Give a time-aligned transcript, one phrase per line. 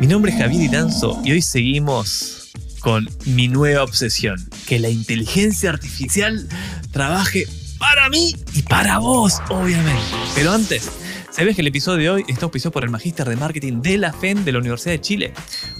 [0.00, 2.50] Mi nombre es Javier Iranzo y hoy seguimos
[2.80, 6.48] con mi nueva obsesión, que la inteligencia artificial
[6.90, 7.46] trabaje
[7.78, 10.00] para mí y para vos, obviamente.
[10.34, 10.90] Pero antes,
[11.30, 14.12] ¿Sabes que el episodio de hoy está auspiciado por el Magíster de Marketing de la
[14.12, 15.32] FEN de la Universidad de Chile?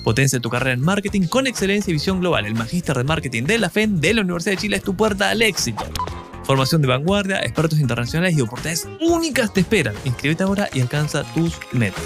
[0.04, 2.46] Potencia tu carrera en marketing con excelencia y visión global.
[2.46, 5.28] El Magíster de Marketing de la FEN de la Universidad de Chile es tu puerta
[5.28, 5.84] al éxito.
[6.50, 9.94] Formación de vanguardia, expertos internacionales y oportunidades únicas te esperan.
[10.04, 12.02] Inscríbete ahora y alcanza tus metas.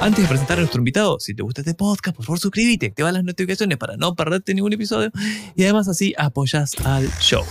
[0.00, 3.12] Antes de presentar a nuestro invitado, si te gusta este podcast, por favor suscríbete, activa
[3.12, 5.12] las notificaciones para no perderte ningún episodio
[5.54, 7.44] y además así apoyas al show.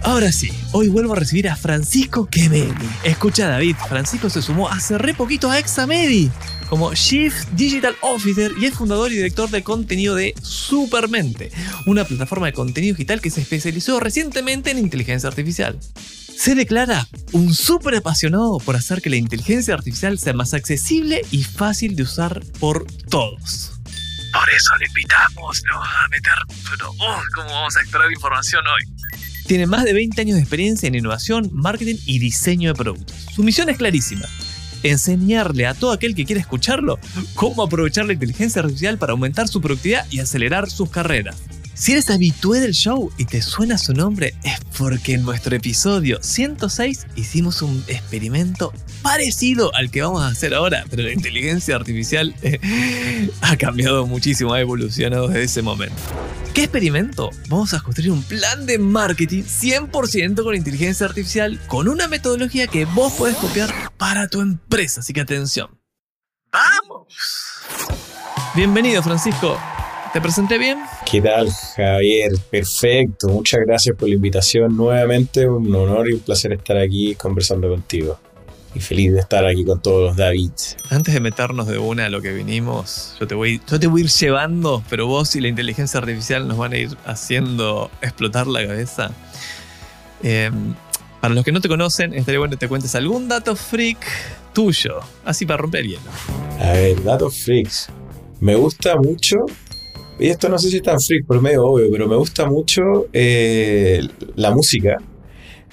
[0.00, 2.72] Ahora sí, hoy vuelvo a recibir a Francisco Quemeli.
[3.04, 6.30] Escucha David, Francisco se sumó hace re poquito a Examedi
[6.72, 11.52] como Chief Digital Officer y es fundador y director de contenido de Supermente,
[11.84, 15.78] una plataforma de contenido digital que se especializó recientemente en inteligencia artificial.
[16.34, 21.44] Se declara un súper apasionado por hacer que la inteligencia artificial sea más accesible y
[21.44, 23.72] fácil de usar por todos.
[24.32, 26.32] Por eso le invitamos, nos a meter,
[26.70, 29.20] pero oh, ¿cómo vamos a extraer información hoy?
[29.46, 33.26] Tiene más de 20 años de experiencia en innovación, marketing y diseño de productos.
[33.34, 34.26] Su misión es clarísima.
[34.82, 36.98] Enseñarle a todo aquel que quiera escucharlo
[37.34, 41.36] cómo aprovechar la inteligencia artificial para aumentar su productividad y acelerar sus carreras.
[41.82, 46.22] Si eres habitué del show y te suena su nombre, es porque en nuestro episodio
[46.22, 52.36] 106 hicimos un experimento parecido al que vamos a hacer ahora, pero la inteligencia artificial
[52.42, 52.60] eh,
[53.40, 55.96] ha cambiado muchísimo, ha evolucionado desde ese momento.
[56.54, 57.30] ¿Qué experimento?
[57.48, 62.84] Vamos a construir un plan de marketing 100% con inteligencia artificial, con una metodología que
[62.84, 65.68] vos podés copiar para tu empresa, así que atención.
[66.52, 67.12] ¡Vamos!
[68.54, 69.58] Bienvenido, Francisco.
[70.12, 70.78] ¿Te presenté bien?
[71.10, 72.32] ¿Qué tal, Javier?
[72.50, 73.28] Perfecto.
[73.28, 75.48] Muchas gracias por la invitación nuevamente.
[75.48, 78.18] Un honor y un placer estar aquí conversando contigo.
[78.74, 80.76] Y feliz de estar aquí con todos los Davids.
[80.90, 84.02] Antes de meternos de una a lo que vinimos, yo te voy, yo te voy
[84.02, 88.46] a ir llevando, pero vos y la inteligencia artificial nos van a ir haciendo explotar
[88.46, 89.12] la cabeza.
[90.22, 90.74] Em,
[91.22, 94.04] para los que no te conocen, estaría bueno que te cuentes algún dato freak
[94.52, 96.10] tuyo, así para romper el hielo.
[96.60, 97.88] A ver, datos freaks.
[98.40, 99.46] Me gusta mucho
[100.22, 103.08] y esto no sé si es tan freak por medio obvio, pero me gusta mucho
[103.12, 104.00] eh,
[104.36, 104.98] la música.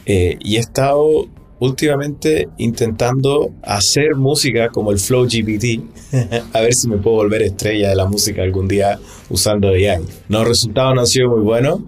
[0.07, 1.27] Eh, y he estado
[1.59, 5.83] últimamente intentando hacer música como el Flow GPT,
[6.53, 8.99] a ver si me puedo volver estrella de la música algún día
[9.29, 9.99] usando AI.
[10.29, 11.81] Los resultados no han sido muy buenos,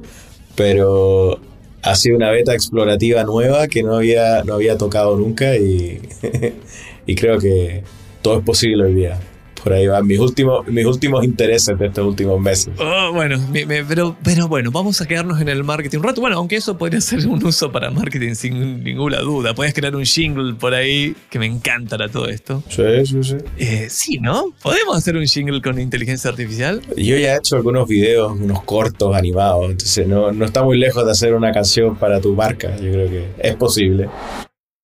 [0.55, 1.39] pero
[1.81, 5.99] ha sido una beta explorativa nueva que no había, no había tocado nunca y,
[7.07, 7.83] y creo que
[8.21, 9.19] todo es posible hoy día
[9.63, 12.73] por ahí van mis últimos, mis últimos intereses de estos últimos meses.
[12.77, 13.39] Oh, bueno,
[13.87, 16.21] pero, pero bueno, vamos a quedarnos en el marketing un rato.
[16.21, 19.53] Bueno, aunque eso podría ser un uso para marketing sin ninguna duda.
[19.53, 22.63] Puedes crear un jingle por ahí que me encantará todo esto.
[22.69, 23.35] Sí, sí, sí.
[23.57, 24.53] Eh, sí, ¿no?
[24.61, 26.81] ¿Podemos hacer un jingle con inteligencia artificial?
[26.97, 31.05] Yo ya he hecho algunos videos, unos cortos animados, entonces no, no está muy lejos
[31.05, 32.75] de hacer una canción para tu marca.
[32.77, 34.09] Yo creo que es posible.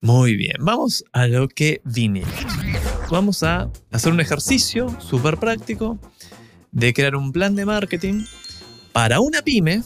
[0.01, 2.23] Muy bien, vamos a lo que vine
[3.09, 5.97] vamos a hacer un ejercicio súper práctico
[6.71, 8.25] de crear un plan de marketing
[8.91, 9.81] para una pyme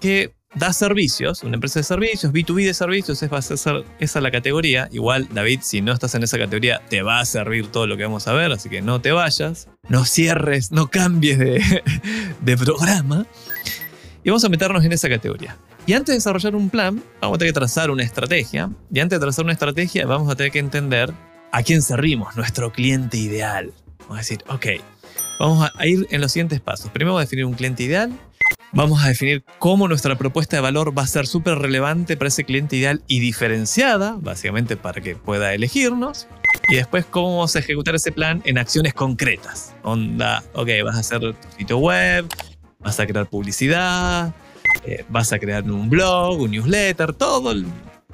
[0.00, 4.20] que da servicios, una empresa de servicios, B2B de servicios, esa va a ser esa
[4.20, 4.88] la categoría.
[4.90, 8.04] Igual, David, si no estás en esa categoría, te va a servir todo lo que
[8.04, 13.26] vamos a ver, así que no te vayas, no cierres, no cambies de programa.
[14.26, 15.56] Y vamos a meternos en esa categoría.
[15.86, 18.68] Y antes de desarrollar un plan, vamos a tener que trazar una estrategia.
[18.92, 21.14] Y antes de trazar una estrategia, vamos a tener que entender
[21.52, 23.72] a quién servimos, nuestro cliente ideal.
[24.00, 24.66] Vamos a decir, ok,
[25.38, 26.90] vamos a ir en los siguientes pasos.
[26.90, 28.18] Primero vamos a definir un cliente ideal.
[28.72, 32.42] Vamos a definir cómo nuestra propuesta de valor va a ser súper relevante para ese
[32.42, 36.26] cliente ideal y diferenciada, básicamente para que pueda elegirnos.
[36.68, 39.76] Y después cómo vamos a ejecutar ese plan en acciones concretas.
[39.84, 42.26] Onda, ok, vas a hacer tu sitio web,
[42.86, 44.32] vas a crear publicidad,
[44.84, 47.52] eh, vas a crear un blog, un newsletter, todo,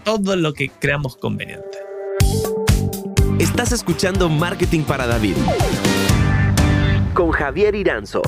[0.02, 1.78] todo lo que creamos conveniente.
[3.38, 5.34] Estás escuchando Marketing para David
[7.12, 8.22] con Javier Iranzo.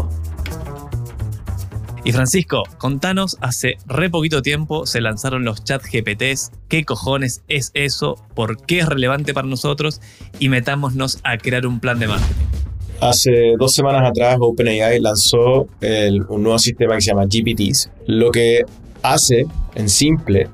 [2.04, 6.52] Y Francisco, contanos, hace re poquito tiempo se lanzaron los chat GPTs.
[6.68, 8.22] ¿Qué cojones es eso?
[8.34, 10.02] ¿Por qué es relevante para nosotros?
[10.38, 12.73] Y metámonos a crear un plan de marketing.
[13.08, 15.68] Hace dos semanas atrás OpenAI lanzó
[16.28, 17.90] un nuevo sistema que se llama GPTs.
[18.06, 18.64] Lo que
[19.02, 20.48] hace, en simple,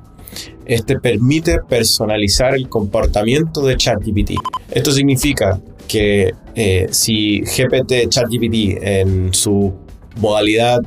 [0.67, 4.33] es te permite personalizar el comportamiento de ChatGPT.
[4.71, 9.73] Esto significa que eh, si GPT ChatGPT en su
[10.17, 10.81] modalidad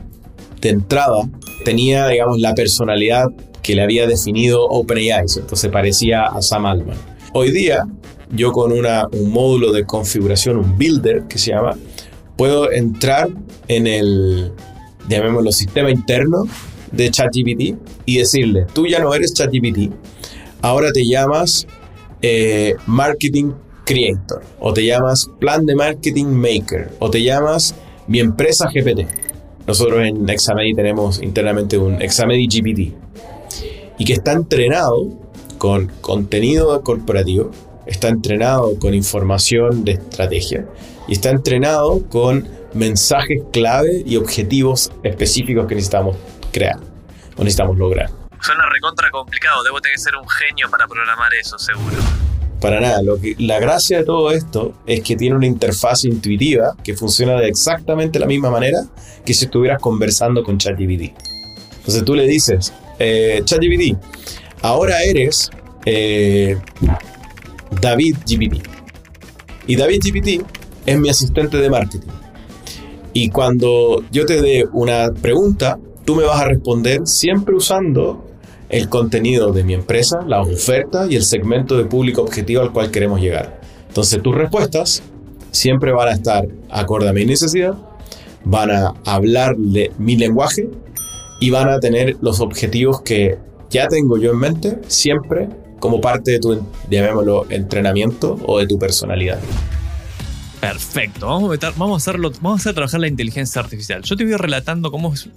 [0.61, 1.29] de entrada
[1.63, 3.25] tenía, digamos, la personalidad
[3.61, 6.97] que le había definido OpenAI, entonces parecía a Sam Altman.
[7.33, 7.85] Hoy día,
[8.33, 11.77] yo con un módulo de configuración, un builder que se llama,
[12.35, 13.29] puedo entrar
[13.67, 14.51] en el,
[15.07, 16.43] llamémoslo, sistema interno
[16.91, 19.93] de ChatGPT y decirle, tú ya no eres ChatGPT,
[20.61, 21.67] ahora te llamas
[22.21, 23.51] eh, Marketing
[23.85, 27.75] Creator, o te llamas Plan de Marketing Maker, o te llamas
[28.07, 29.07] Mi Empresa GPT.
[29.67, 32.93] Nosotros en Examedi tenemos internamente un Examedi GPT
[33.97, 35.09] y que está entrenado
[35.57, 37.51] con contenido corporativo,
[37.85, 40.65] está entrenado con información de estrategia
[41.07, 46.17] y está entrenado con mensajes clave y objetivos específicos que necesitamos
[46.51, 46.79] crear
[47.37, 48.09] o necesitamos lograr.
[48.41, 51.95] Suena recontra complicado, debo tener que ser un genio para programar eso, seguro.
[52.59, 56.75] Para nada, lo que, la gracia de todo esto es que tiene una interfaz intuitiva
[56.83, 58.79] que funciona de exactamente la misma manera
[59.25, 61.13] que si estuvieras conversando con ChatGPT.
[61.77, 63.97] Entonces tú le dices, eh, ChatGPT,
[64.61, 65.49] ahora eres
[65.85, 66.57] eh,
[67.81, 68.63] David GPT.
[69.67, 70.45] Y David GPT
[70.85, 72.09] es mi asistente de marketing.
[73.13, 78.25] Y cuando yo te dé una pregunta, tú me vas a responder siempre usando
[78.69, 82.89] el contenido de mi empresa, las ofertas y el segmento de público objetivo al cual
[82.89, 83.61] queremos llegar.
[83.87, 85.03] Entonces tus respuestas
[85.51, 87.75] siempre van a estar acorde a mi necesidad,
[88.43, 90.69] van a hablar mi lenguaje
[91.39, 93.37] y van a tener los objetivos que
[93.69, 95.49] ya tengo yo en mente siempre
[95.83, 99.37] como parte de tu, llamémoslo, entrenamiento o de tu personalidad.
[100.61, 104.01] Perfecto, vamos a, hacerlo, vamos a trabajar la inteligencia artificial.
[104.01, 105.27] Yo te voy relatando cómo es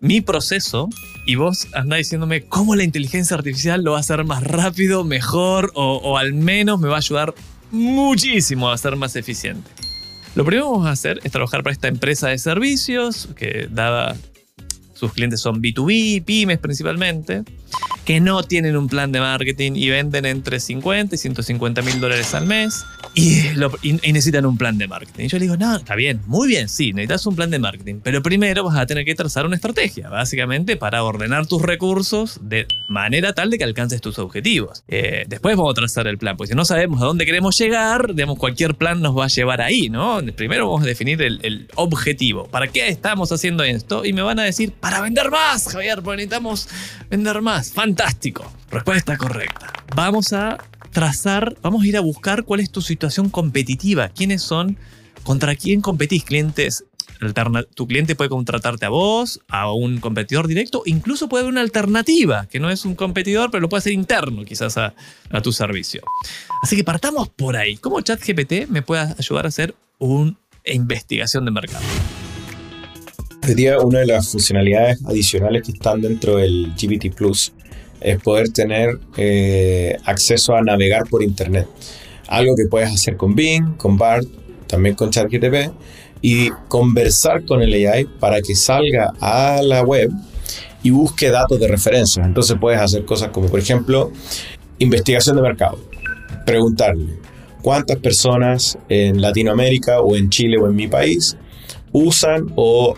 [0.00, 0.88] mi proceso
[1.24, 5.70] y vos andás diciéndome cómo la inteligencia artificial lo va a hacer más rápido, mejor
[5.76, 7.32] o, al menos me va a ayudar
[7.70, 9.70] muchísimo a ser más eficiente.
[10.34, 14.16] Lo primero que vamos a hacer es trabajar para esta empresa de servicios que dada
[15.02, 17.42] sus clientes son B2B, pymes principalmente
[18.04, 22.34] que no tienen un plan de marketing y venden entre 50 y 150 mil dólares
[22.34, 22.84] al mes
[23.14, 23.42] y,
[24.12, 25.24] necesitan un plan de marketing.
[25.24, 28.00] Y yo le digo, no, está bien, muy bien, sí, necesitas un plan de marketing,
[28.02, 32.66] pero primero vas a tener que trazar una estrategia, básicamente para ordenar tus recursos de
[32.88, 34.82] manera tal de que alcances tus objetivos.
[34.88, 38.14] Eh, después vamos a trazar el plan, porque si no sabemos a dónde queremos llegar,
[38.14, 40.20] digamos, cualquier plan nos va a llevar ahí, ¿no?
[40.34, 42.46] Primero vamos a definir el, el objetivo.
[42.48, 44.04] ¿Para qué estamos haciendo esto?
[44.04, 46.68] Y me van a decir, para vender más, Javier, necesitamos
[47.10, 47.72] vender más.
[47.72, 48.50] Fantástico.
[48.70, 49.72] Respuesta correcta.
[49.94, 50.58] Vamos a
[50.92, 54.76] trazar, vamos a ir a buscar cuál es tu situación competitiva, quiénes son,
[55.24, 56.84] contra quién competís, clientes.
[57.74, 62.46] Tu cliente puede contratarte a vos, a un competidor directo, incluso puede haber una alternativa,
[62.46, 64.94] que no es un competidor, pero lo puede ser interno quizás a,
[65.30, 66.02] a tu servicio.
[66.62, 67.76] Así que partamos por ahí.
[67.76, 70.34] ¿Cómo ChatGPT me puede ayudar a hacer una
[70.64, 71.84] investigación de mercado?
[73.44, 77.52] Hoy día una de las funcionalidades adicionales que están dentro del GPT Plus
[78.00, 81.66] es poder tener eh, acceso a navegar por Internet.
[82.28, 84.28] Algo que puedes hacer con Bing, con BART,
[84.68, 85.72] también con ChatGPT
[86.20, 90.12] y conversar con el AI para que salga a la web
[90.84, 92.24] y busque datos de referencia.
[92.24, 94.12] Entonces puedes hacer cosas como, por ejemplo,
[94.78, 95.80] investigación de mercado.
[96.46, 97.14] Preguntarle
[97.60, 101.36] cuántas personas en Latinoamérica o en Chile o en mi país
[101.90, 102.94] usan o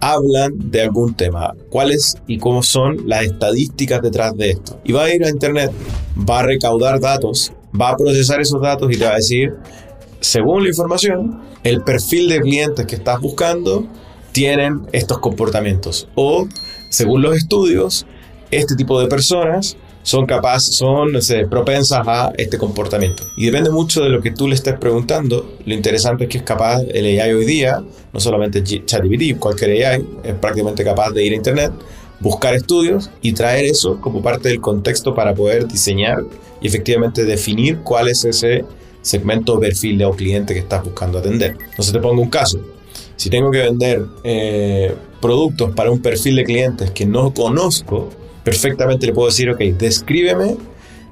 [0.00, 4.80] hablan de algún tema, cuáles y cómo son las estadísticas detrás de esto.
[4.84, 5.72] Y va a ir a Internet,
[6.18, 9.54] va a recaudar datos, va a procesar esos datos y te va a decir,
[10.20, 13.86] según la información, el perfil de clientes que estás buscando
[14.32, 16.08] tienen estos comportamientos.
[16.14, 16.46] O,
[16.90, 18.06] según los estudios,
[18.50, 21.12] este tipo de personas son capaces, son
[21.48, 23.24] propensas a este comportamiento.
[23.36, 25.56] Y depende mucho de lo que tú le estés preguntando.
[25.64, 27.82] Lo interesante es que es capaz, el AI hoy día,
[28.12, 31.72] no solamente ChatGPT, cualquier AI, es prácticamente capaz de ir a Internet,
[32.20, 36.22] buscar estudios y traer eso como parte del contexto para poder diseñar
[36.60, 38.66] y efectivamente definir cuál es ese
[39.00, 41.56] segmento o perfil de o cliente que estás buscando atender.
[41.70, 42.60] Entonces te pongo un caso.
[43.16, 48.10] Si tengo que vender eh, productos para un perfil de clientes que no conozco,
[48.44, 50.56] perfectamente le puedo decir, ok, descríbeme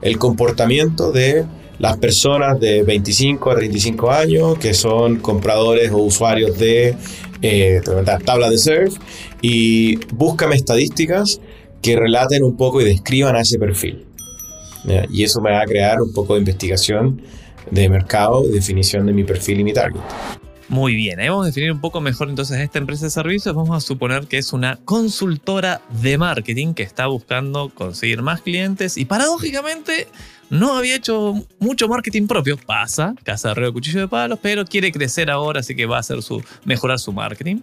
[0.02, 1.44] el comportamiento de
[1.78, 6.94] las personas de 25 a 35 años que son compradores o usuarios de
[7.40, 7.80] eh,
[8.24, 8.94] tabla de surf
[9.40, 11.40] y búscame estadísticas
[11.80, 14.06] que relaten un poco y describan ese perfil.
[15.10, 17.22] Y eso me va a crear un poco de investigación
[17.70, 20.00] de mercado, definición de mi perfil y mi target.
[20.72, 23.54] Muy bien, vamos a definir un poco mejor entonces esta empresa de servicios.
[23.54, 28.96] Vamos a suponer que es una consultora de marketing que está buscando conseguir más clientes
[28.96, 30.08] y paradójicamente
[30.48, 32.56] no había hecho mucho marketing propio.
[32.56, 36.00] Pasa, casa de arreo cuchillo de palos, pero quiere crecer ahora, así que va a
[36.00, 37.60] hacer su, mejorar su marketing.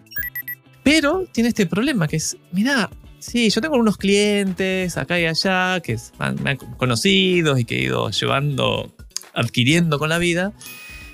[0.84, 5.80] Pero tiene este problema que es, mira, sí, yo tengo unos clientes acá y allá
[5.80, 5.98] que
[6.44, 8.96] me han conocidos y que he ido llevando,
[9.34, 10.54] adquiriendo con la vida.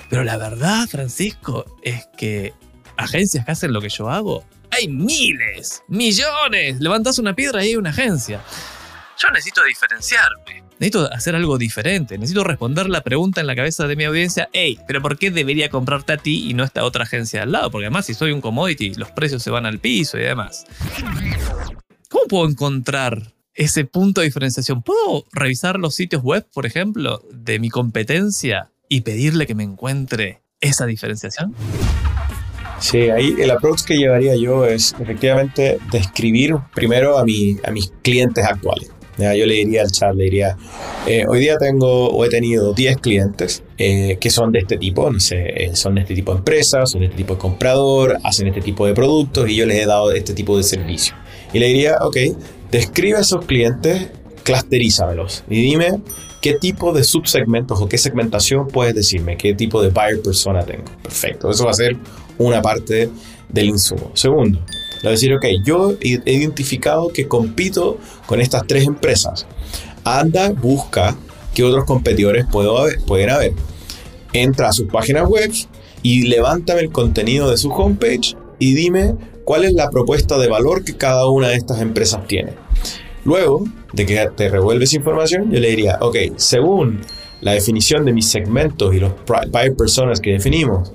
[0.10, 2.54] Pero la verdad, Francisco, es que
[2.98, 6.80] agencias que hacen lo que yo hago, hay miles, millones.
[6.80, 8.42] Levantas una piedra y hay una agencia.
[9.18, 10.64] Yo necesito diferenciarme.
[10.80, 12.18] Necesito hacer algo diferente.
[12.18, 14.50] Necesito responder la pregunta en la cabeza de mi audiencia.
[14.52, 17.54] Hey, pero ¿por qué debería comprarte a ti y no a esta otra agencia al
[17.54, 17.72] lado?
[17.72, 20.66] Porque además si soy un commodity, los precios se van al piso y demás.
[22.10, 24.84] ¿Cómo puedo encontrar ese punto de diferenciación?
[24.84, 30.42] ¿Puedo revisar los sitios web, por ejemplo, de mi competencia y pedirle que me encuentre
[30.62, 31.54] esa diferenciación?
[32.80, 37.92] Sí, ahí el approach que llevaría yo es efectivamente describir primero a, mi, a mis
[38.02, 38.90] clientes actuales.
[39.18, 40.58] Yo le diría al chat, le diría,
[41.08, 45.10] eh, hoy día tengo o he tenido 10 clientes eh, que son de este tipo,
[45.10, 48.18] no sé, eh, son de este tipo de empresas, son de este tipo de comprador,
[48.24, 51.16] hacen este tipo de productos y yo les he dado este tipo de servicio.
[51.54, 52.18] Y le diría, ok,
[52.72, 54.10] describe a esos clientes,
[54.44, 56.02] clusterízamelos y dime
[56.46, 60.84] qué tipo de subsegmentos o qué segmentación puedes decirme, qué tipo de buyer persona tengo.
[61.02, 61.98] Perfecto, eso va a ser
[62.38, 63.10] una parte
[63.50, 64.12] del insumo.
[64.14, 64.62] Segundo,
[64.98, 67.98] es decir, ok, yo he identificado que compito
[68.28, 69.48] con estas tres empresas.
[70.04, 71.16] Anda, busca
[71.56, 73.54] qué otros competidores puedo haber, pueden haber.
[74.32, 75.52] Entra a sus páginas web
[76.04, 80.84] y levántame el contenido de su homepage y dime cuál es la propuesta de valor
[80.84, 82.54] que cada una de estas empresas tiene.
[83.26, 87.02] Luego de que te revuelves información, yo le diría, ok, según
[87.42, 90.94] la definición de mis segmentos y los buyer personas que definimos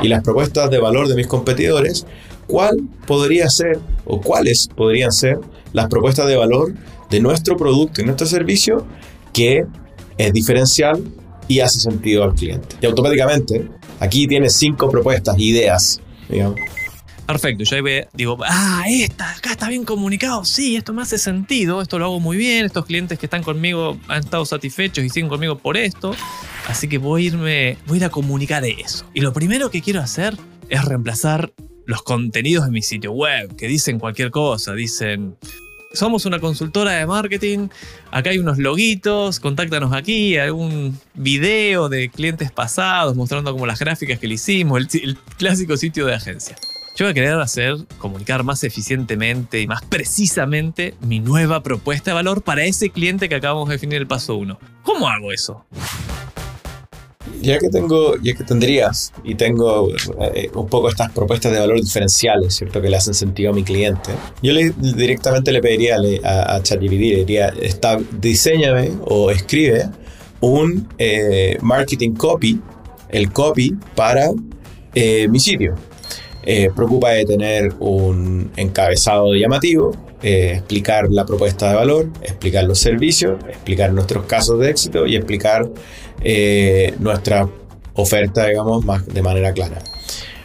[0.00, 2.06] y las propuestas de valor de mis competidores,
[2.46, 5.38] cuál podría ser o cuáles podrían ser
[5.72, 6.72] las propuestas de valor
[7.10, 8.86] de nuestro producto y nuestro servicio
[9.32, 9.64] que
[10.18, 11.02] es diferencial
[11.48, 12.76] y hace sentido al cliente.
[12.80, 13.68] Y automáticamente
[14.00, 16.60] aquí tienes cinco propuestas, ideas, digamos.
[17.32, 21.80] Perfecto, yo ahí digo, ah, esta, acá está bien comunicado, sí, esto me hace sentido,
[21.80, 25.30] esto lo hago muy bien, estos clientes que están conmigo han estado satisfechos y siguen
[25.30, 26.14] conmigo por esto,
[26.68, 29.06] así que voy a irme, voy a ir a comunicar eso.
[29.14, 30.36] Y lo primero que quiero hacer
[30.68, 31.54] es reemplazar
[31.86, 35.38] los contenidos de mi sitio web, que dicen cualquier cosa, dicen,
[35.94, 37.68] somos una consultora de marketing,
[38.10, 44.18] acá hay unos loguitos, contáctanos aquí, algún video de clientes pasados mostrando como las gráficas
[44.18, 46.56] que le hicimos, el, clásico sitio de agencia.
[46.94, 52.14] Yo voy a querer hacer, comunicar más eficientemente y más precisamente mi nueva propuesta de
[52.14, 54.58] valor para ese cliente que acabamos de definir el paso 1.
[54.82, 55.64] ¿Cómo hago eso?
[57.40, 59.88] ya que tengo, ya que tendrías y tengo
[60.34, 62.80] eh, un poco estas propuestas de valor diferenciales, ¿cierto?
[62.80, 67.16] Que le hacen sentido a mi cliente, yo directamente le pediría a, a ChatGPT, le
[67.16, 69.88] diría, está, diseñame o escribe
[70.40, 72.60] un eh, marketing copy,
[73.08, 74.30] el copy para
[74.94, 75.74] eh, mi sitio.
[76.74, 83.92] Preocupa de tener un encabezado llamativo, explicar la propuesta de valor, explicar los servicios, explicar
[83.92, 85.68] nuestros casos de éxito y explicar
[86.22, 87.48] eh, nuestra
[87.94, 89.78] oferta, digamos, más de manera clara.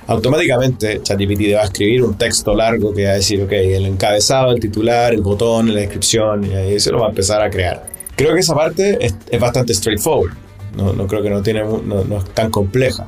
[0.08, 4.52] Automáticamente ChatGPT va a escribir un texto largo que va a decir, ok, el encabezado,
[4.52, 7.86] el titular, el botón, la descripción, y ahí se lo va a empezar a crear.
[8.16, 10.34] Creo que esa parte es, bastante straightforward.
[10.76, 13.08] No, creo que no, tiene, no es tan compleja.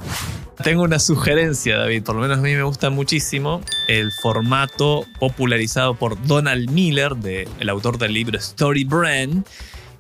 [0.64, 5.96] Tengo una sugerencia, David, por lo menos a mí me gusta muchísimo el formato popularizado
[5.96, 9.46] por Donald Miller, de, el autor del libro Story Brand,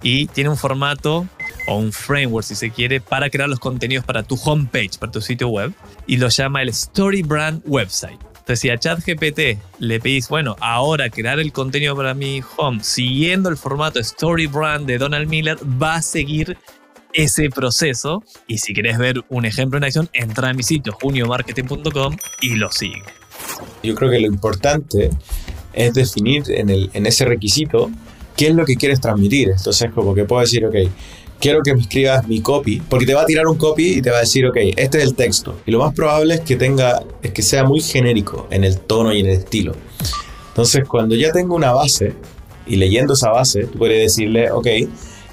[0.03, 1.25] y tiene un formato
[1.65, 5.21] o un framework, si se quiere, para crear los contenidos para tu homepage, para tu
[5.21, 5.71] sitio web,
[6.07, 8.19] y lo llama el Story Brand Website.
[8.39, 13.47] Entonces, si a ChatGPT le pedís, bueno, ahora crear el contenido para mi home, siguiendo
[13.47, 16.57] el formato Story Brand de Donald Miller, va a seguir
[17.13, 18.23] ese proceso.
[18.47, 22.71] Y si querés ver un ejemplo en acción, entra a mi sitio juniomarketing.com y lo
[22.71, 23.03] sigue.
[23.83, 25.09] Yo creo que lo importante
[25.73, 27.89] es definir en, el, en ese requisito
[28.35, 29.49] qué es lo que quieres transmitir.
[29.49, 30.75] Entonces, como que puedo decir, ok,
[31.39, 34.11] quiero que me escribas mi copy, porque te va a tirar un copy y te
[34.11, 35.59] va a decir, ok, este es el texto.
[35.65, 39.13] Y lo más probable es que tenga, es que sea muy genérico en el tono
[39.13, 39.73] y en el estilo.
[40.49, 42.13] Entonces, cuando ya tengo una base
[42.67, 44.67] y leyendo esa base, tú puedes decirle, ok,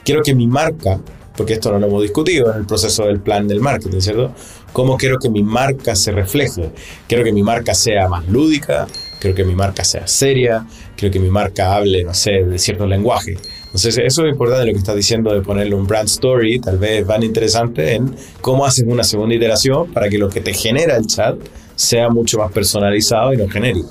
[0.04, 1.00] quiero que mi marca,
[1.36, 4.32] porque esto no lo hemos discutido en el proceso del plan del marketing, ¿cierto?
[4.72, 6.70] ¿Cómo quiero que mi marca se refleje?
[7.08, 8.86] Quiero que mi marca sea más lúdica,
[9.20, 10.66] quiero que mi marca sea seria,
[10.96, 13.36] quiero que mi marca hable, no sé, de cierto lenguaje.
[13.66, 17.06] Entonces, eso es importante lo que estás diciendo de ponerle un brand story, tal vez
[17.06, 21.06] van interesante en cómo haces una segunda iteración para que lo que te genera el
[21.06, 21.36] chat
[21.74, 23.90] sea mucho más personalizado y no genérico.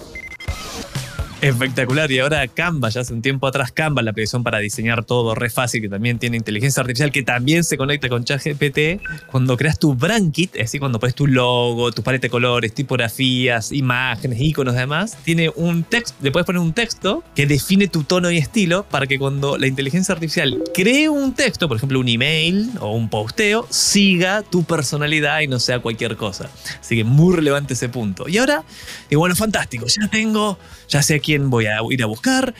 [1.42, 2.12] Espectacular.
[2.12, 5.50] Y ahora Canva, ya hace un tiempo atrás, Canva, la aplicación para diseñar todo re
[5.50, 9.02] fácil, que también tiene inteligencia artificial, que también se conecta con ChatGPT.
[9.28, 12.74] Cuando creas tu brand kit, es decir, cuando pones tu logo, tu paleta de colores,
[12.74, 18.04] tipografías, imágenes, iconos, demás, tiene un texto, le puedes poner un texto que define tu
[18.04, 22.08] tono y estilo para que cuando la inteligencia artificial cree un texto, por ejemplo, un
[22.08, 26.50] email o un posteo, siga tu personalidad y no sea cualquier cosa.
[26.80, 28.28] Así que muy relevante ese punto.
[28.28, 28.64] Y ahora,
[29.10, 32.54] y bueno, fantástico, ya tengo, ya sé quién voy a ir a buscar.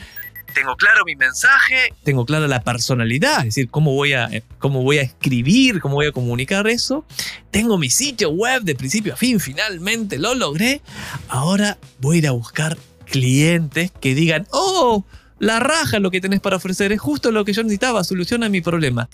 [0.52, 4.82] Tengo claro mi mensaje, tengo clara la personalidad, es decir, cómo voy, a, eh, cómo
[4.82, 7.04] voy a escribir, cómo voy a comunicar eso.
[7.50, 10.80] Tengo mi sitio web de principio a fin, finalmente lo logré.
[11.28, 15.04] Ahora voy a ir a buscar clientes que digan, oh,
[15.38, 18.62] la raja lo que tenés para ofrecer, es justo lo que yo necesitaba, soluciona mi
[18.62, 19.08] problema.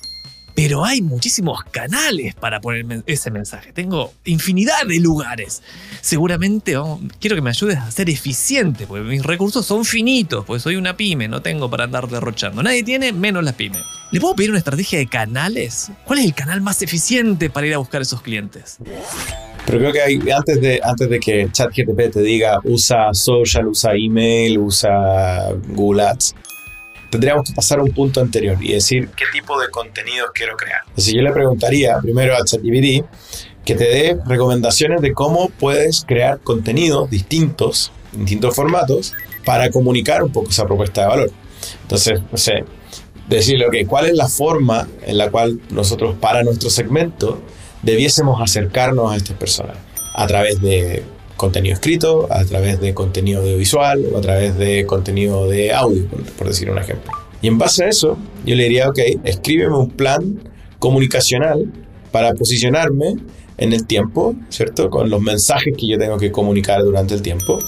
[0.55, 3.73] Pero hay muchísimos canales para poner ese mensaje.
[3.73, 5.63] Tengo infinidad de lugares.
[6.01, 6.75] Seguramente
[7.21, 10.97] quiero que me ayudes a ser eficiente, porque mis recursos son finitos, porque soy una
[10.97, 12.63] pyme, no tengo para andar derrochando.
[12.63, 13.83] Nadie tiene, menos las pymes.
[14.11, 15.91] ¿Le puedo pedir una estrategia de canales?
[16.05, 18.79] ¿Cuál es el canal más eficiente para ir a buscar esos clientes?
[19.67, 24.59] Pero creo que antes, de, antes de que ChatGPT te diga usa social, usa email,
[24.59, 26.35] usa Google Ads,
[27.13, 30.81] tendríamos que pasar a un punto anterior y decir qué tipo de contenidos quiero crear.
[30.89, 33.05] Entonces yo le preguntaría primero a ChatGPT
[33.67, 39.13] que te dé recomendaciones de cómo puedes crear contenidos distintos, distintos formatos,
[39.45, 41.31] para comunicar un poco esa propuesta de valor.
[41.83, 42.65] Entonces, no sé,
[43.29, 47.43] decirle, ok, ¿cuál es la forma en la cual nosotros para nuestro segmento
[47.83, 49.77] debiésemos acercarnos a estas personas?
[50.15, 51.05] A través de
[51.43, 56.07] contenido escrito, a través de contenido audiovisual o a través de contenido de audio,
[56.39, 57.11] por, decir un ejemplo.
[57.43, 60.39] Y en base a eso, yo le diría, ok, escríbeme un plan
[60.79, 61.67] comunicacional
[62.13, 63.17] para posicionarme
[63.59, 64.89] en el tiempo, ¿cierto?
[64.89, 67.59] Con los mensajes que yo tengo que comunicar durante el tiempo.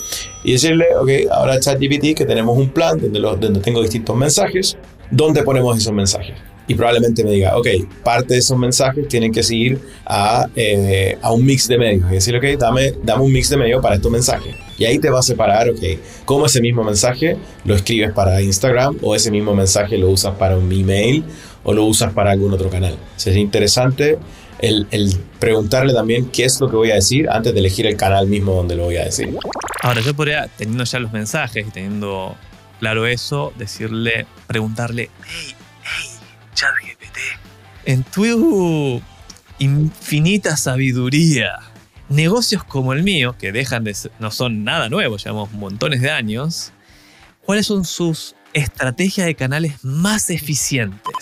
[0.45, 4.77] Y decirle, ok, ahora ChatGPT que tenemos un plan donde, donde tengo distintos mensajes,
[5.11, 6.37] ¿dónde ponemos esos mensajes?
[6.67, 7.67] Y probablemente me diga, ok,
[8.03, 12.11] parte de esos mensajes tienen que seguir a, eh, a un mix de medios.
[12.11, 14.55] Y decir, ok, dame, dame un mix de medios para estos mensajes.
[14.79, 15.83] Y ahí te va a separar, ok,
[16.25, 20.57] cómo ese mismo mensaje lo escribes para Instagram o ese mismo mensaje lo usas para
[20.57, 21.25] un email
[21.65, 22.97] o lo usas para algún otro canal.
[23.17, 24.19] Sería interesante
[24.59, 27.97] el, el, preguntarle también qué es lo que voy a decir antes de elegir el
[27.97, 29.37] canal mismo donde lo voy a decir.
[29.83, 32.35] Ahora, yo podría, teniendo ya los mensajes y teniendo
[32.81, 35.55] claro eso, decirle, preguntarle, hey,
[36.55, 37.19] ChatGPT.
[37.85, 39.03] En tu
[39.59, 41.61] infinita sabiduría,
[42.09, 46.73] negocios como el mío, que dejan de no son nada nuevos, llevamos montones de años,
[47.45, 51.15] ¿cuáles son sus estrategias de canales más eficientes?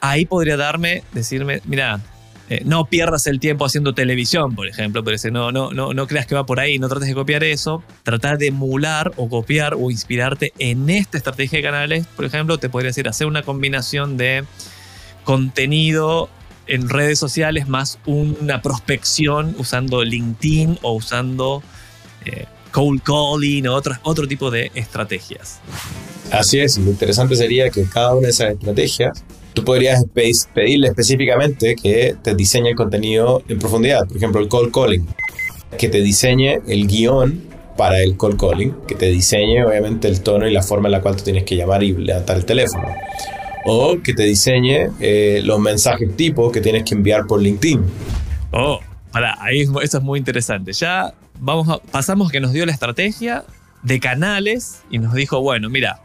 [0.00, 2.00] Ahí podría darme, decirme, mira,
[2.50, 6.06] eh, no pierdas el tiempo haciendo televisión, por ejemplo, pero ese, no, no, no, no
[6.08, 9.74] creas que va por ahí, no trates de copiar eso, tratar de emular o copiar
[9.74, 14.16] o inspirarte en esta estrategia de canales, por ejemplo, te podría decir hacer una combinación
[14.16, 14.44] de
[15.30, 16.28] contenido
[16.66, 21.62] en redes sociales más una prospección usando LinkedIn o usando
[22.24, 25.60] eh, cold calling o otro, otro tipo de estrategias.
[26.32, 30.04] Así es, lo interesante sería que cada una de esas estrategias tú podrías
[30.52, 35.06] pedirle específicamente que te diseñe el contenido en profundidad, por ejemplo el cold calling,
[35.78, 37.40] que te diseñe el guion
[37.76, 41.00] para el cold calling, que te diseñe obviamente el tono y la forma en la
[41.00, 42.88] cual tú tienes que llamar y levantar el teléfono
[43.64, 47.82] o que te diseñe eh, los mensajes tipo que tienes que enviar por LinkedIn.
[48.52, 48.80] Oh,
[49.12, 50.72] para, ahí eso es muy interesante.
[50.72, 53.44] Ya vamos a, pasamos que nos dio la estrategia
[53.82, 56.00] de canales y nos dijo, bueno, mira,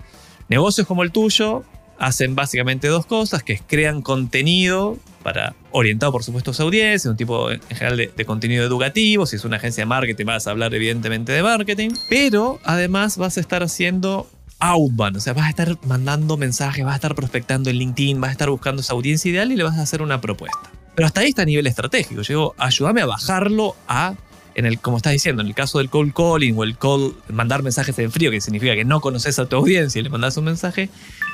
[0.49, 1.63] negocios como el tuyo
[1.97, 7.09] hacen básicamente dos cosas, que es crean contenido para orientado por supuesto a su audiencia,
[7.09, 10.45] un tipo en general de, de, contenido educativo, si es una agencia de marketing vas
[10.45, 14.27] a hablar evidentemente de marketing, pero además vas a estar haciendo
[14.59, 18.29] outbound, o sea, vas a estar mandando mensajes, vas a estar prospectando en LinkedIn, vas
[18.29, 20.71] a estar buscando esa audiencia ideal y le vas a hacer una propuesta.
[20.95, 22.21] Pero hasta ahí está a nivel estratégico.
[22.21, 24.15] Yo ayúdame a bajarlo a,
[24.55, 27.63] en el, como estás diciendo, en el caso del cold calling o el call, mandar
[27.63, 30.45] mensajes en frío, que significa que no conoces a tu audiencia y le mandas un
[30.45, 30.89] mensaje,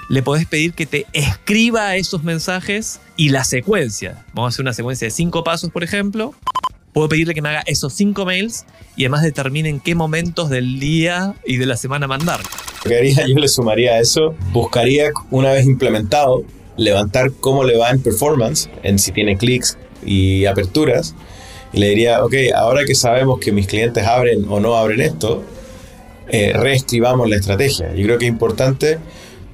[0.09, 4.25] le podés pedir que te escriba esos mensajes y la secuencia.
[4.33, 6.33] Vamos a hacer una secuencia de cinco pasos, por ejemplo.
[6.91, 8.65] Puedo pedirle que me haga esos cinco mails
[8.97, 12.41] y además determine en qué momentos del día y de la semana mandar.
[13.27, 16.43] yo le sumaría a eso, buscaría una vez implementado,
[16.77, 21.15] levantar cómo le va en performance, en si tiene clics y aperturas,
[21.73, 25.43] y le diría, ok, ahora que sabemos que mis clientes abren o no abren esto,
[26.29, 27.93] eh, reescribamos la estrategia.
[27.93, 28.97] Yo creo que es importante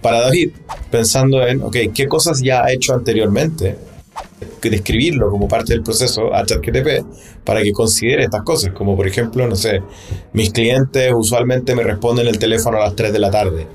[0.02, 0.52] para David,
[0.90, 3.76] pensando en, ok, ¿qué cosas ya ha hecho anteriormente?
[4.62, 9.48] Describirlo como parte del proceso a ChatGTP para que considere estas cosas, como por ejemplo,
[9.48, 9.82] no sé,
[10.34, 13.68] mis clientes usualmente me responden el teléfono a las 3 de la tarde.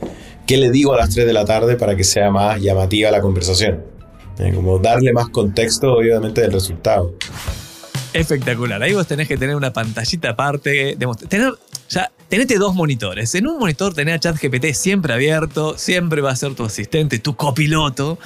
[0.47, 3.21] ¿Qué le digo a las 3 de la tarde para que sea más llamativa la
[3.21, 3.85] conversación?
[4.39, 7.15] Eh, como darle más contexto, obviamente, del resultado.
[8.13, 8.83] Espectacular.
[8.83, 10.97] Ahí vos tenés que tener una pantallita aparte.
[11.29, 11.55] tener,
[11.89, 13.35] ya, tenete dos monitores.
[13.35, 17.37] En un monitor tenés a ChatGPT siempre abierto, siempre va a ser tu asistente, tu
[17.37, 18.19] copiloto.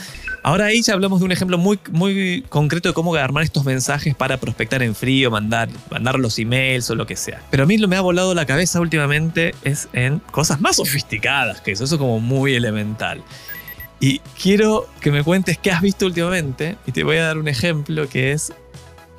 [0.47, 4.15] Ahora ahí ya hablamos de un ejemplo muy, muy concreto de cómo armar estos mensajes
[4.15, 7.43] para prospectar en frío, mandar, mandar los emails o lo que sea.
[7.51, 11.61] Pero a mí lo me ha volado la cabeza últimamente es en cosas más sofisticadas
[11.63, 13.25] que eso, eso es como muy elemental.
[13.99, 17.49] Y quiero que me cuentes qué has visto últimamente y te voy a dar un
[17.49, 18.53] ejemplo que es,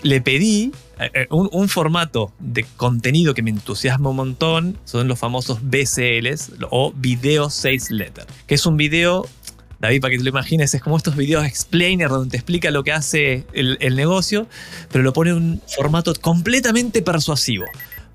[0.03, 5.19] le pedí eh, eh, un, formato de contenido que me entusiasma un montón, son los
[5.19, 9.27] famosos BCLs o Video Sales Letter, que es un video
[9.79, 12.83] David, para que te lo imagines, es como estos videos explainer donde te explica lo
[12.83, 14.47] que hace el, negocio,
[14.91, 17.65] pero lo pone en un formato completamente persuasivo.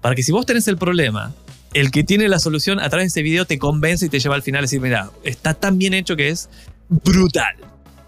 [0.01, 1.33] Para que si vos tenés el problema,
[1.73, 4.35] el que tiene la solución a través de ese video te convence y te lleva
[4.35, 6.49] al final a decir, mira, está tan bien hecho que es
[6.89, 7.55] brutal.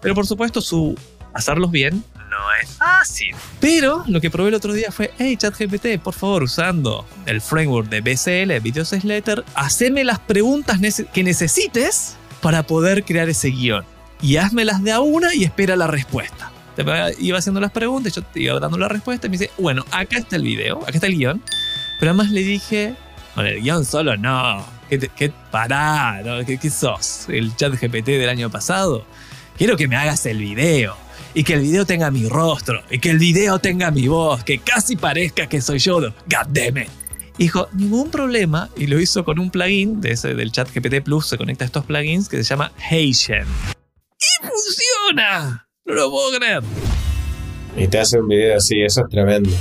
[0.01, 0.97] Pero por supuesto, su
[1.33, 3.35] hacerlos bien no es fácil.
[3.61, 7.87] Pero lo que probé el otro día fue, hey ChatGPT, por favor, usando el framework
[7.89, 10.79] de BCL, Video Letter, haceme las preguntas
[11.13, 13.83] que necesites para poder crear ese guion.
[14.21, 16.51] Y hazmelas de a una y espera la respuesta.
[17.17, 20.19] Iba haciendo las preguntas, yo te iba dando la respuesta y me dice, bueno, acá
[20.19, 21.41] está el video, acá está el guion.
[21.99, 22.93] Pero además le dije,
[23.33, 24.63] bueno, el guion solo no.
[24.87, 26.21] ¿Qué, qué pará?
[26.45, 27.25] ¿Qué, sos?
[27.29, 29.07] ¿El chat GPT del año pasado?
[29.57, 30.95] Quiero que me hagas el video.
[31.33, 32.83] Y que el video tenga mi rostro.
[32.91, 34.43] Y que el video tenga mi voz.
[34.43, 35.99] Que casi parezca que soy yo.
[35.99, 36.13] God
[36.49, 37.04] damn it
[37.37, 41.27] dijo, ningún problema, y lo hizo con un plugin de ese, del chat GPT Plus,
[41.27, 43.45] se conecta a estos plugins que se llama Heishen.
[43.45, 45.67] ¡Y funciona!
[45.85, 46.63] No lo puedo creer.
[47.77, 49.51] Y te hace un video así, eso es tremendo.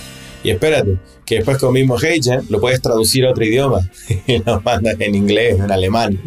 [0.43, 3.81] Y espérate, que después con mismo Heishen lo puedes traducir a otro idioma
[4.27, 6.21] y lo mandas en inglés, en alemán.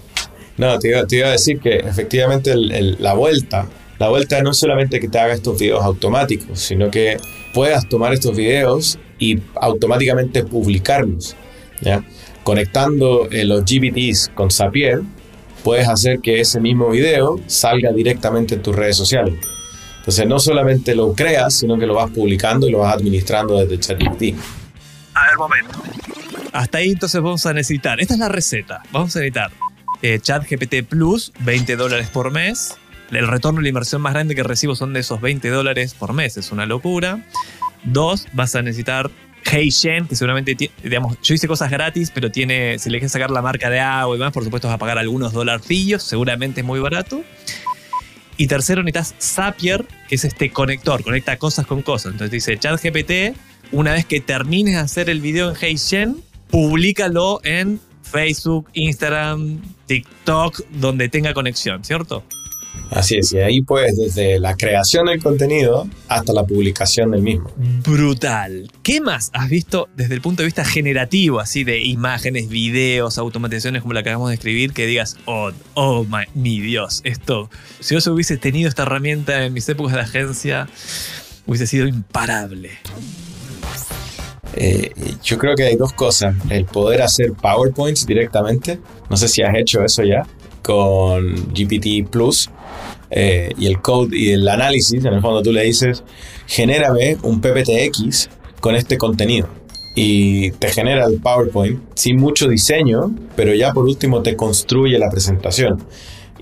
[0.56, 3.66] no, te iba, a decir que efectivamente la vuelta,
[3.98, 7.16] la vuelta no es solamente que te haga estos videos automáticos, sino que
[7.52, 11.36] puedas tomar estos videos y automáticamente publicarlos.
[12.42, 15.00] Conectando eh, los GPTs con Zapier,
[15.62, 19.34] puedes hacer que ese mismo video salga directamente en tus redes sociales.
[19.98, 23.80] Entonces no solamente lo creas, sino que lo vas publicando y lo vas administrando desde
[23.80, 24.38] ChatGPT.
[25.14, 25.82] A ver, momento.
[26.52, 29.50] Hasta ahí entonces vamos a necesitar, esta es la receta, vamos a necesitar
[30.02, 32.76] eh, ChatGPT Plus, 20 dólares por mes.
[33.10, 36.12] El retorno de la inversión más grande que recibo son de esos 20 dólares por
[36.12, 37.24] mes, es una locura.
[37.84, 39.10] Dos, vas a necesitar
[39.44, 43.42] Heishen, que seguramente, digamos, yo hice cosas gratis, pero tiene, si le quieres sacar la
[43.42, 46.80] marca de agua y demás, por supuesto vas a pagar algunos dolarcillos, seguramente es muy
[46.80, 47.22] barato.
[48.36, 52.12] Y tercero, necesitas Zapier, que es este conector, conecta cosas con cosas.
[52.12, 53.36] Entonces dice, ChatGPT,
[53.70, 56.16] una vez que termines de hacer el video en Heishen,
[56.50, 62.24] públicalo en Facebook, Instagram, TikTok, donde tenga conexión, ¿cierto?
[62.90, 67.50] Así es, y ahí pues desde la creación del contenido hasta la publicación del mismo.
[67.82, 68.70] Brutal.
[68.82, 73.82] ¿Qué más has visto desde el punto de vista generativo, así de imágenes, videos, automatizaciones
[73.82, 77.98] como la que acabamos de escribir, que digas, oh, oh my, mi Dios, esto, si
[77.98, 80.68] yo hubiese tenido esta herramienta en mis épocas de agencia,
[81.46, 82.70] hubiese sido imparable?
[84.56, 86.36] Eh, yo creo que hay dos cosas.
[86.48, 88.78] El poder hacer PowerPoints directamente.
[89.10, 90.24] No sé si has hecho eso ya
[90.62, 92.48] con GPT Plus
[93.10, 96.02] eh, y el code y el análisis, en el fondo tú le dices,
[96.46, 98.28] genérame un PPTX
[98.60, 99.48] con este contenido.
[99.96, 105.08] Y te genera el PowerPoint sin mucho diseño, pero ya por último te construye la
[105.08, 105.84] presentación.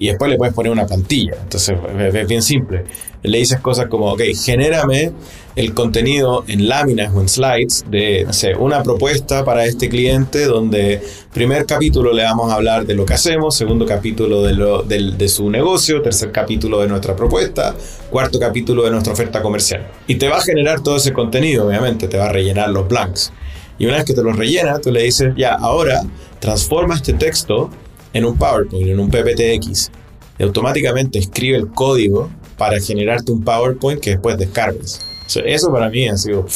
[0.03, 1.37] Y después le puedes poner una plantilla.
[1.41, 1.79] Entonces
[2.13, 2.83] es bien simple.
[3.23, 5.13] Le dices cosas como, ok, genérame
[5.55, 8.27] el contenido en láminas o en slides de
[8.59, 11.01] una propuesta para este cliente donde
[11.33, 15.29] primer capítulo le vamos a hablar de lo que hacemos, segundo capítulo de, lo, de,
[15.29, 17.73] su negocio, tercer capítulo de nuestra propuesta,
[18.11, 19.87] cuarto capítulo de nuestra oferta comercial.
[20.09, 23.33] Y te va a generar todo ese contenido, obviamente, te va a rellenar los blanks.
[23.79, 26.03] Y una vez que te los rellena, tú le dices, ya, ahora
[26.41, 27.71] transforma este texto
[28.13, 29.91] en un PowerPoint, en un PPTX.
[30.39, 35.01] Y automáticamente escribe el código para generarte un PowerPoint que después descargues.
[35.45, 36.47] Eso para mí ha sido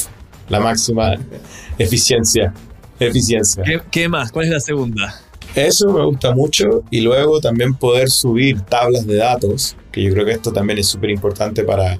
[0.49, 1.15] la máxima
[1.77, 2.53] eficiencia.
[2.99, 3.63] eficiencia.
[3.91, 4.31] ¿Qué, más?
[4.31, 5.21] ¿Cuál es la segunda?
[5.55, 10.25] Eso me gusta mucho y luego también poder subir tablas de datos, que yo creo
[10.25, 11.97] que esto también es súper importante para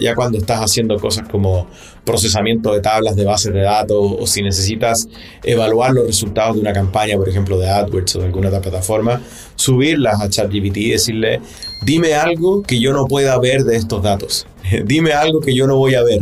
[0.00, 1.66] ya cuando estás haciendo cosas como
[2.04, 5.08] procesamiento de tablas de bases de datos o si necesitas
[5.44, 9.20] evaluar los resultados de una campaña, por ejemplo, de AdWords o de alguna otra plataforma,
[9.54, 11.40] subirlas a ChatGPT y decirle,
[11.84, 14.46] dime algo que yo no pueda ver de estos datos,
[14.84, 16.20] dime algo que yo no voy a ver.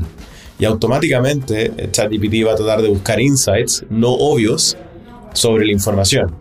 [0.59, 4.77] Y automáticamente ChatGPT va a tratar de buscar insights no obvios
[5.35, 6.33] sobre la información.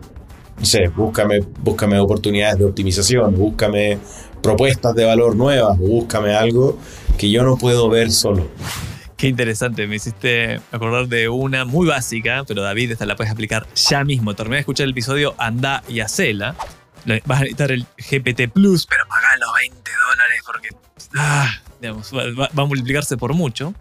[0.58, 3.98] No sé, búscame, búscame oportunidades de optimización, búscame
[4.42, 6.78] propuestas de valor nuevas, búscame algo
[7.16, 8.48] que yo no puedo ver solo.
[9.16, 13.66] Qué interesante, me hiciste acordar de una muy básica, pero David, esta la puedes aplicar
[13.74, 14.34] ya mismo.
[14.34, 16.54] Terminé de escuchar el episodio Anda y Hacela.
[17.24, 20.68] Vas a necesitar el GPT Plus, pero pagá los 20 dólares porque
[21.16, 21.50] ah,
[21.84, 23.74] va, va a multiplicarse por mucho.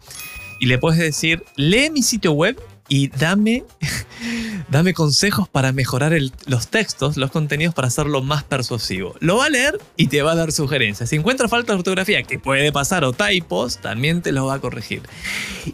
[0.60, 3.64] Y le puedes decir, lee mi sitio web y dame,
[4.70, 6.14] dame consejos para mejorar
[6.46, 9.16] los textos, los contenidos para hacerlo más persuasivo.
[9.20, 11.10] Lo va a leer y te va a dar sugerencias.
[11.10, 14.60] Si encuentra falta de ortografía, que puede pasar, o typos, también te lo va a
[14.60, 15.02] corregir.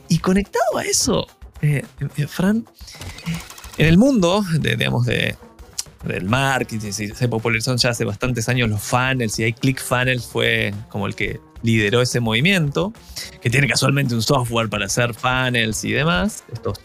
[0.08, 1.28] Y conectado a eso,
[1.62, 1.86] eh,
[2.18, 2.66] eh, Fran,
[3.78, 5.36] en el mundo, de, digamos, de,
[6.04, 11.08] del marketing, se popularizaron ya hace bastantes años los funnels y hay ClickFunnels fue como
[11.08, 12.92] el que lideró ese movimiento,
[13.42, 16.80] que tiene casualmente un software para hacer funnels y demás, estos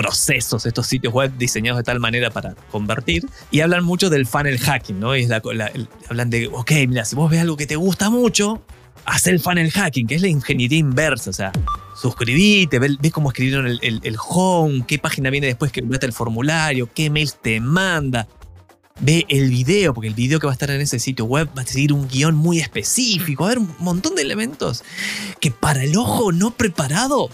[0.00, 3.26] procesos, estos sitios web diseñados de tal manera para convertir.
[3.50, 5.12] Y hablan mucho del funnel hacking, ¿no?
[6.08, 8.62] Hablan de, ok, mira, si vos ves algo que te gusta mucho,
[9.04, 11.52] haz el funnel hacking, que es la ingeniería inversa, o sea,
[12.00, 16.14] suscribite, ves ve cómo escribieron el, el, home, qué página viene después que mete el
[16.14, 18.26] formulario, qué mails te manda.
[19.02, 21.62] Ve el video, porque el video que va a estar en ese sitio web va
[21.62, 24.82] a seguir un guion muy específico, a haber un montón de elementos
[25.40, 27.30] que para el ojo no preparado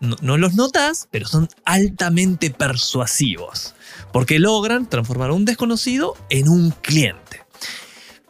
[0.00, 3.74] no, los notas, pero son altamente persuasivos,
[4.12, 7.42] porque logran transformar a un desconocido en un cliente.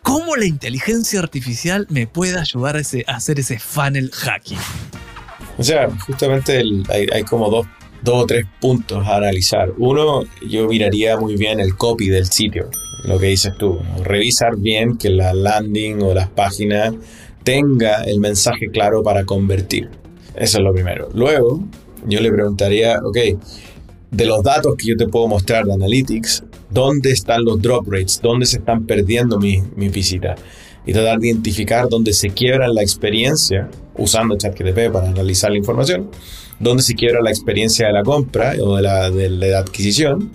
[0.02, 2.80] ¿Cómo la inteligencia artificial me puede ayudar a,
[3.12, 4.58] hacer ese funnel hacking?
[5.58, 6.62] O sea, justamente
[7.12, 7.66] hay, como dos,
[8.02, 9.72] dos o tres puntos a analizar.
[9.76, 12.70] Uno, yo miraría muy bien el copy del sitio,
[13.04, 13.78] lo que dices tú.
[14.02, 16.94] Revisar bien que la landing o las páginas
[17.42, 19.90] tenga el mensaje claro para convertir.
[20.34, 21.08] Eso es lo primero.
[21.14, 21.62] Luego,
[22.06, 23.16] yo le preguntaría, ok,
[24.10, 28.20] de los datos que yo te puedo mostrar de Analytics, ¿dónde están los drop rates?
[28.22, 30.40] ¿Dónde se están perdiendo mis mi visitas?
[30.86, 36.10] Y tratar de identificar dónde se quiebra la experiencia, usando ChatGPT para analizar la información,
[36.58, 40.32] dónde se quiebra la experiencia de la compra o de la, de la adquisición,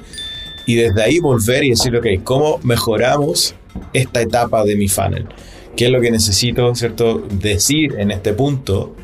[0.65, 3.55] y desde ahí volver y decir, ok, ¿cómo mejoramos
[3.93, 5.27] esta etapa de mi funnel?
[5.75, 8.95] ¿Qué es lo que necesito, cierto, decir en este punto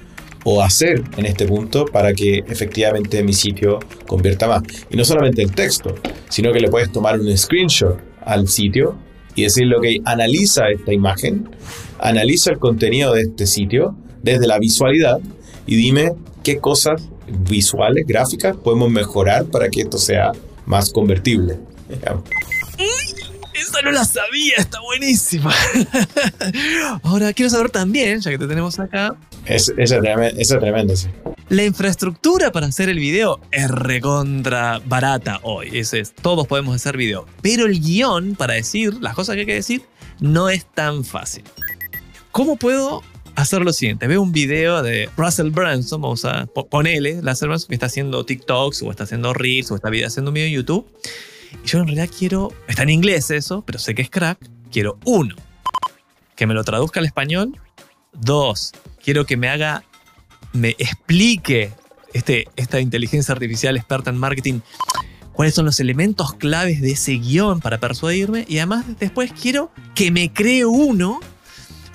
[0.44, 4.64] o hacer en este punto para que efectivamente mi sitio convierta más.
[4.90, 5.96] Y no solamente el texto,
[6.30, 8.96] sino que le puedes tomar un screenshot al sitio
[9.36, 11.50] y decirle, ok, analiza esta imagen,
[12.00, 15.20] analiza el contenido de este sitio desde la visualidad
[15.66, 17.10] y dime qué cosas
[17.48, 20.32] visuales, gráficas, podemos mejorar para que esto sea
[20.66, 21.58] más convertible.
[23.84, 25.54] No la sabía, está buenísima.
[27.04, 29.16] Ahora quiero saber también, ya que te tenemos acá.
[29.46, 30.00] Es, esa
[30.38, 31.08] es tremenda, sí.
[31.50, 35.70] La infraestructura para hacer el video es recontra barata hoy.
[35.74, 37.26] es, todos podemos hacer video.
[37.42, 39.82] Pero el guion para decir las cosas que hay que decir
[40.20, 41.44] no es tan fácil.
[42.32, 43.02] ¿Cómo puedo
[43.36, 44.08] hacer lo siguiente?
[44.08, 48.84] Veo un video de Russell Branson, vamos a ponerle, Russell Branson que está haciendo TikToks
[48.84, 50.86] o está haciendo Reels o está haciendo un video en YouTube
[51.64, 54.40] y yo en realidad quiero, está en inglés eso, pero sé que es crack,
[54.72, 55.36] quiero uno,
[56.36, 57.60] que me lo traduzca al español,
[58.14, 58.72] dos,
[59.04, 59.84] quiero que me haga,
[60.54, 61.72] me explique
[62.14, 64.62] este, esta inteligencia artificial experta en marketing
[65.34, 70.12] cuáles son los elementos claves de ese guion para persuadirme y además después quiero que
[70.12, 71.20] me cree uno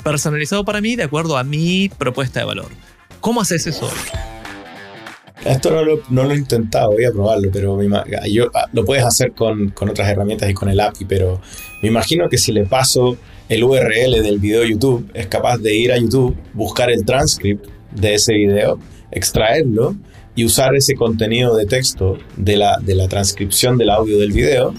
[0.03, 2.71] personalizado para mí de acuerdo a mi propuesta de valor.
[3.21, 4.34] ¿Cómo haces eso hoy?
[5.45, 5.71] Esto
[6.09, 7.79] no lo, he intentado, voy a probarlo, pero
[8.27, 11.41] yo, ah, lo puedes hacer con, con, otras herramientas y con el API, pero
[11.83, 13.19] me imagino que si le paso
[13.51, 17.67] el URL del video de YouTube, es capaz de ir a YouTube, buscar el transcript
[17.91, 18.79] de ese video,
[19.11, 19.95] extraerlo
[20.35, 24.75] y usar ese contenido de texto de la, de la transcripción del audio del video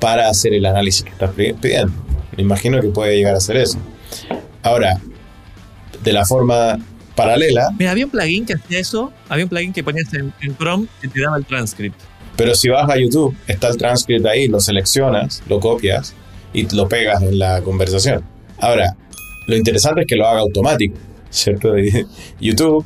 [0.00, 1.92] para hacer el análisis que estás pidiendo.
[2.36, 3.78] Me imagino que puede llegar a hacer eso.
[4.62, 5.00] Ahora,
[6.02, 6.78] de la forma
[7.14, 7.70] paralela.
[7.78, 11.08] Mira, había un plugin que hacía eso, había un plugin que ponías en, Chrome que
[11.08, 11.98] te daba el transcript.
[12.36, 16.14] Pero si vas a YouTube, está el transcript ahí, lo seleccionas, lo copias
[16.52, 18.24] y lo pegas en la conversación.
[18.58, 18.96] Ahora,
[19.46, 20.96] lo interesante es que lo haga automático,
[21.30, 21.74] ¿cierto?
[22.40, 22.84] YouTube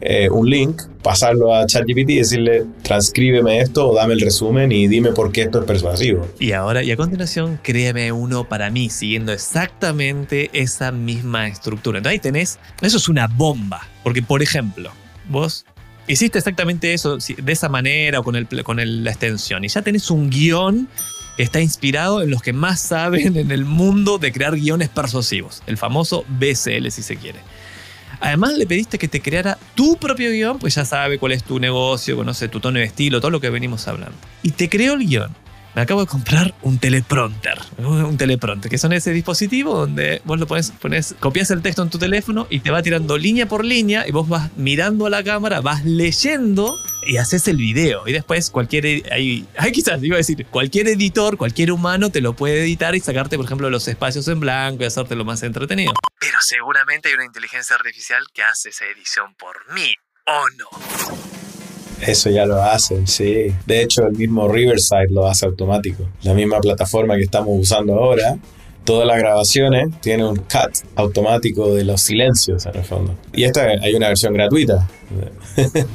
[0.00, 4.88] eh, un link, pasarlo a ChatGPT y decirle, transcríbeme esto o dame el resumen y
[4.88, 6.28] dime por qué esto es persuasivo.
[6.38, 11.98] Y ahora, y a continuación, créeme uno para mí, siguiendo exactamente esa misma estructura.
[11.98, 13.88] Entonces ahí tenés, eso es una bomba.
[14.02, 14.90] Porque, por ejemplo,
[15.28, 15.64] vos
[16.06, 20.10] hiciste exactamente eso de esa manera o con, el, con la extensión y ya tenés
[20.10, 20.88] un guion
[21.36, 25.62] que está inspirado en los que más saben en el mundo de crear guiones persuasivos,
[25.66, 27.40] el famoso BCL si se quiere.
[28.20, 31.58] Además le pediste que te creara tu propio guion, pues ya sabe cuál es tu
[31.58, 34.16] negocio, conoce tu tono de estilo, todo lo que venimos hablando.
[34.42, 35.45] Y te creó el guion.
[35.76, 37.58] Me acabo de comprar un teleprompter.
[37.76, 41.90] Un teleprompter, que son ese dispositivo donde vos lo pones, pones, copias el texto en
[41.90, 45.22] tu teléfono y te va tirando línea por línea y vos vas mirando a la
[45.22, 46.74] cámara, vas leyendo
[47.06, 48.08] y haces el video.
[48.08, 52.32] Y después cualquier, ahí, ahí quizás iba a decir, cualquier editor, cualquier humano te lo
[52.32, 55.92] puede editar y sacarte, por ejemplo, los espacios en blanco y hacértelo más entretenido.
[56.18, 59.92] Pero seguramente hay una inteligencia artificial que hace esa edición por mí,
[60.24, 61.35] ¿o no?
[62.00, 63.52] Eso ya lo hacen, sí.
[63.66, 66.08] De hecho, el mismo Riverside lo hace automático.
[66.22, 68.38] La misma plataforma que estamos usando ahora,
[68.84, 73.14] todas las grabaciones tienen un cut automático de los silencios en el fondo.
[73.32, 74.88] Y esta hay una versión gratuita.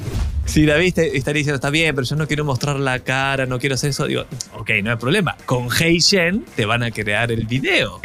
[0.46, 3.60] Si la viste, estaría diciendo, está bien, pero yo no quiero mostrar la cara, no
[3.60, 4.06] quiero hacer eso.
[4.08, 4.26] Digo,
[4.58, 5.38] ok, no hay problema.
[5.46, 8.02] Con HeyGen te van a crear el video.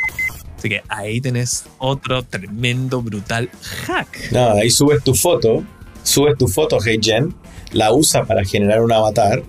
[0.57, 3.51] Así que ahí tenés otro tremendo, brutal
[3.87, 4.31] hack.
[4.31, 5.65] No, ahí subes tu foto,
[6.05, 7.35] subes tu foto a HeyGen,
[7.73, 9.43] la usa para generar un avatar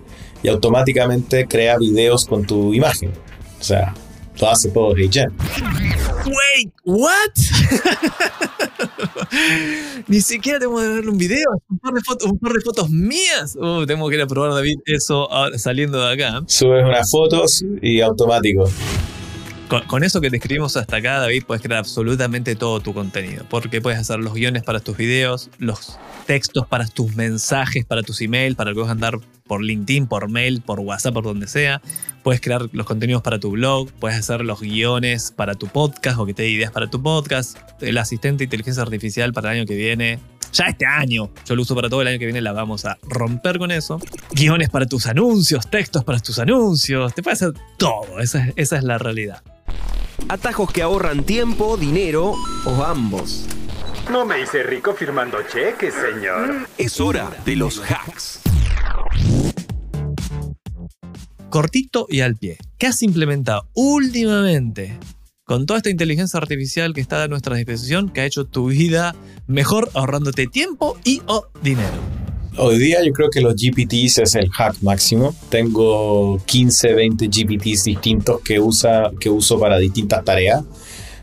[0.43, 3.11] y automáticamente crea videos con tu imagen.
[3.59, 3.93] O sea,
[4.39, 5.31] lo hace todo HeyGen.
[6.25, 7.33] Wait, what?
[10.07, 12.89] Ni siquiera tengo que ver un video, un par de fotos, un par de fotos
[12.89, 13.55] mías.
[13.55, 16.41] Uh, tengo que ir a probar, David, eso ahora saliendo de acá.
[16.47, 18.69] Subes unas fotos y automático.
[19.67, 23.45] Con, eso que describimos hasta acá, David, puedes crear absolutamente todo tu contenido.
[23.49, 28.21] Porque puedes hacer los guiones para tus videos, los textos para tus mensajes, para tus
[28.21, 31.81] emails, para que vas andar por LinkedIn, por mail, por WhatsApp, por donde sea.
[32.23, 36.25] Puedes crear los contenidos para tu blog, puedes hacer los guiones para tu podcast o
[36.25, 37.57] que te dé ideas para tu podcast.
[37.81, 40.19] El asistente de inteligencia artificial para el año que viene.
[40.53, 42.97] Ya este año, yo lo uso para todo el año que viene, la vamos a
[43.03, 43.99] romper con eso.
[44.31, 48.83] Guiones para tus anuncios, textos para tus anuncios, te hacer todo, esa, es- esa es
[48.83, 49.43] la realidad.
[50.29, 52.33] Atajos que ahorran tiempo, dinero
[52.65, 53.45] o ambos.
[54.11, 56.67] No me hice rico firmando cheques, señor.
[56.77, 58.41] Es hora de los hacks.
[61.49, 62.57] cortito y al pie.
[62.77, 64.99] ¿Qué has implementado últimamente
[65.43, 69.15] con toda esta inteligencia artificial que está a nuestra disposición que ha hecho tu vida
[69.47, 72.16] mejor ahorrándote tiempo y o dinero?
[72.59, 75.35] Hoy día yo creo que los GPTs es el hack máximo.
[75.49, 80.63] Tengo 15, 20 GPTs distintos que, usa, que uso para distintas tareas.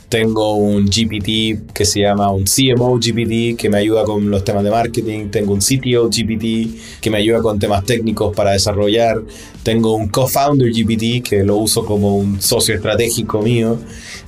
[0.08, 4.62] Tengo un GPT que se llama un CMO GPT que me ayuda con los temas
[4.62, 5.30] de marketing.
[5.30, 9.20] Tengo un CTO GPT que me ayuda con temas técnicos para desarrollar.
[9.64, 13.76] Tengo un co-founder GPT que lo uso como un socio estratégico mío.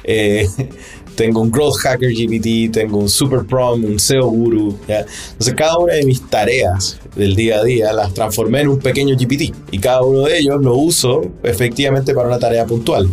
[0.03, 0.49] Eh,
[1.17, 4.79] tengo un Growth Hacker GPT, tengo un Super Prom, un SEO Guru.
[4.87, 5.01] ¿ya?
[5.01, 9.17] Entonces, cada una de mis tareas del día a día las transformé en un pequeño
[9.17, 13.09] GPT y cada uno de ellos lo uso efectivamente para una tarea puntual.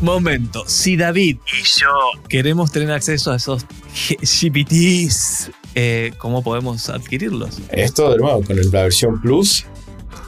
[0.00, 1.88] Momento, si David y yo
[2.28, 7.58] queremos tener acceso a esos GPTs, eh, ¿cómo podemos adquirirlos?
[7.70, 9.64] Esto, de nuevo, con la versión Plus,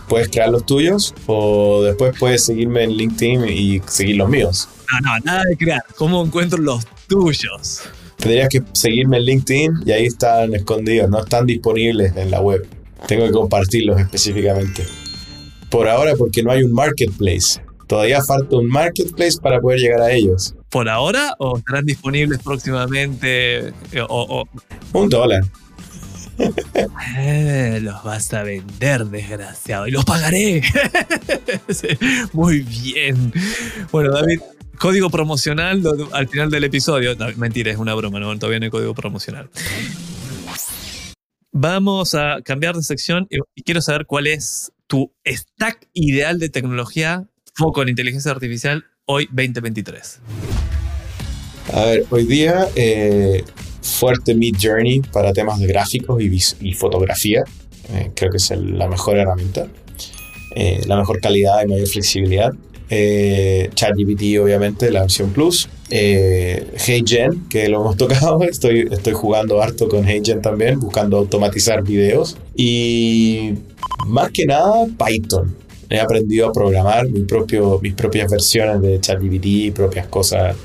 [0.08, 4.68] puedes crear los tuyos o después puedes seguirme en LinkedIn y seguir los míos.
[4.92, 5.82] No, no, nada de crear.
[5.96, 7.82] ¿Cómo encuentro los tuyos?
[8.16, 12.66] Tendrías que seguirme en LinkedIn y ahí están escondidos, no están disponibles en la web.
[13.06, 14.84] Tengo que compartirlos específicamente.
[15.70, 17.60] Por ahora porque no hay un marketplace.
[17.86, 20.54] Todavía falta un marketplace para poder llegar a ellos.
[20.70, 23.68] ¿Por ahora o estarán disponibles próximamente?
[23.68, 25.42] Eh, O, o- Un dólar.
[27.18, 30.62] Eh, los vas a vender, desgraciado, y los pagaré.
[32.32, 33.32] Muy bien.
[33.92, 34.40] Bueno, David,
[34.78, 37.14] código promocional al final del episodio.
[37.16, 39.48] No, mentira, es una broma, no, todavía no hay código promocional.
[41.52, 47.26] Vamos a cambiar de sección y, quiero saber cuál es tu stack ideal de tecnología,
[47.54, 50.20] foco en inteligencia artificial, hoy 2023.
[51.72, 53.42] A ver, hoy día eh,
[53.82, 57.42] fuerte Mid Journey para temas de gráficos y, y fotografía.
[57.90, 59.66] Eh, creo que es el- la mejor herramienta.
[60.54, 62.52] Eh, la mejor calidad y mayor flexibilidad.
[62.88, 65.68] Eh, ChatGPT, obviamente, la versión Plus.
[65.90, 68.42] Eh, HeyGen, que lo hemos tocado.
[68.42, 72.36] Estoy, estoy jugando harto con HeyGen también, buscando automatizar videos.
[72.54, 73.54] Y
[74.06, 75.54] más que nada, Python.
[75.88, 80.56] He aprendido a programar mi propio, mis propias versiones de ChatGPT, propias cosas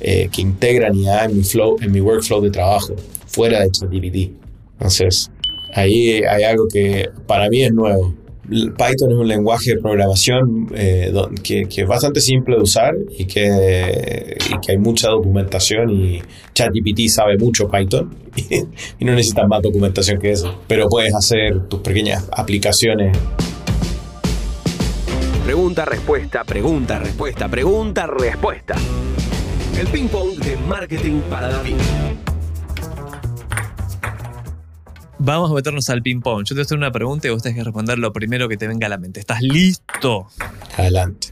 [0.00, 2.94] eh, que integran IA en mi flow, en mi workflow de trabajo,
[3.26, 4.32] fuera de ChatGPT.
[4.72, 5.30] Entonces,
[5.74, 8.14] ahí hay algo que para mí es nuevo.
[8.52, 14.36] Python es un lenguaje de programación eh, que, es bastante simple de usar y que,
[14.68, 16.22] hay mucha documentación y
[16.54, 18.14] ChatGPT sabe mucho Python
[18.98, 20.54] y no necesitas más documentación que eso.
[20.66, 23.16] Pero puedes hacer tus pequeñas aplicaciones.
[25.44, 28.76] Pregunta, respuesta, pregunta, respuesta, pregunta, respuesta.
[29.78, 31.76] El ping pong de marketing para David.
[35.24, 36.40] Vamos a meternos al ping-pong.
[36.40, 38.56] Yo te voy a hacer una pregunta y vos tenés que responder lo primero que
[38.56, 39.20] te venga a la mente.
[39.20, 40.26] ¿Estás listo?
[40.76, 41.28] Adelante.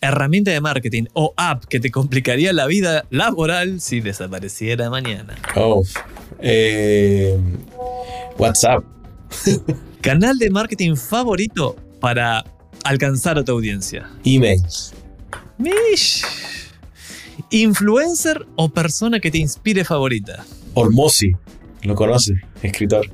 [0.00, 5.36] Herramienta de marketing o app que te complicaría la vida laboral si desapareciera mañana.
[5.56, 5.82] Oh,
[6.40, 7.38] eh,
[8.38, 8.82] WhatsApp.
[10.00, 12.46] Canal de marketing favorito para
[12.82, 14.08] alcanzar a tu audiencia.
[14.24, 14.94] Emails.
[15.58, 16.24] Mish.
[17.50, 20.46] Influencer o persona que te inspire favorita.
[20.72, 21.32] Ormosi.
[21.82, 22.36] ¿Lo conoces?
[22.62, 23.08] Escritor.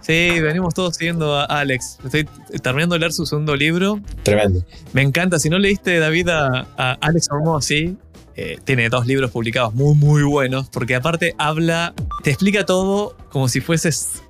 [0.00, 1.98] Sí, venimos todos siguiendo a Alex.
[2.04, 2.28] Estoy
[2.60, 4.00] terminando de leer su segundo libro.
[4.22, 4.64] Tremendo.
[4.92, 5.38] Me encanta.
[5.38, 7.96] Si no leíste, David, a, a Alex Hormozzi,
[8.34, 11.92] eh, tiene dos libros publicados muy, muy buenos, porque aparte habla,
[12.24, 14.22] te explica todo como si fueses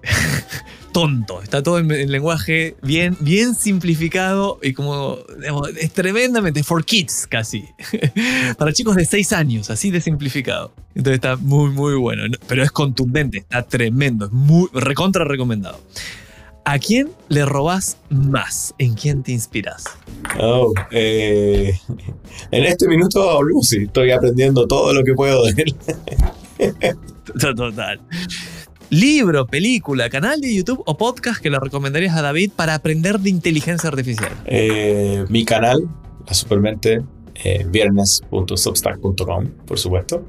[0.92, 1.42] tonto.
[1.42, 7.26] Está todo en, en lenguaje bien, bien simplificado y como digamos, es tremendamente for kids
[7.28, 7.64] casi.
[8.58, 10.72] Para chicos de 6 años, así de simplificado.
[10.94, 12.28] Entonces está muy, muy bueno.
[12.28, 15.80] No, Pero es contundente, está tremendo, es muy recontra recomendado.
[16.64, 18.72] ¿A quién le robás más?
[18.78, 19.84] ¿En quién te inspiras?
[20.38, 21.76] Oh, eh,
[22.52, 23.84] en este minuto Ormosi.
[23.84, 25.74] Estoy aprendiendo todo lo que puedo de él.
[27.56, 28.00] Total.
[28.92, 33.30] Libro, película, canal de YouTube o podcast que le recomendarías a David para aprender de
[33.30, 34.30] inteligencia artificial.
[34.44, 35.88] Eh, mi canal,
[36.26, 37.00] la Supermente,
[37.42, 40.22] eh, viernes.substack.com, por supuesto.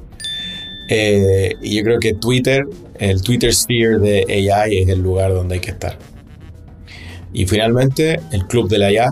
[0.87, 2.63] Eh, y yo creo que Twitter,
[2.99, 5.99] el Twitter Sphere de AI es el lugar donde hay que estar.
[7.33, 9.11] Y finalmente, el Club de la IA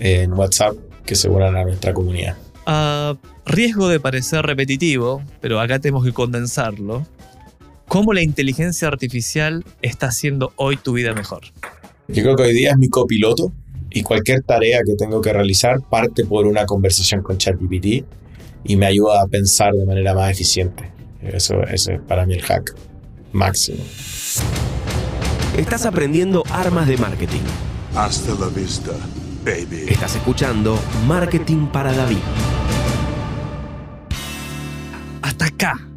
[0.00, 0.74] en WhatsApp
[1.06, 2.36] que se unan a nuestra comunidad.
[2.66, 3.14] A
[3.46, 7.06] riesgo de parecer repetitivo, pero acá tenemos que condensarlo.
[7.90, 11.40] ¿Cómo la inteligencia artificial está haciendo hoy tu vida mejor?
[12.06, 13.52] Yo creo que hoy día es mi copiloto
[13.90, 18.04] y cualquier tarea que tengo que realizar parte por una conversación con ChatGPT
[18.62, 20.88] y me ayuda a pensar de manera más eficiente.
[21.20, 22.76] Eso, eso es para mí el hack
[23.32, 23.82] máximo.
[25.58, 27.42] Estás aprendiendo armas de marketing.
[27.96, 28.92] Hasta la vista,
[29.44, 29.86] baby.
[29.88, 30.78] Estás escuchando
[31.08, 32.18] Marketing para David.
[35.22, 35.89] Hasta acá.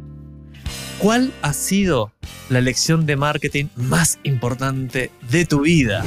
[1.04, 2.12] ¿Cuál ha sido
[2.48, 6.02] la lección de marketing más importante de tu vida?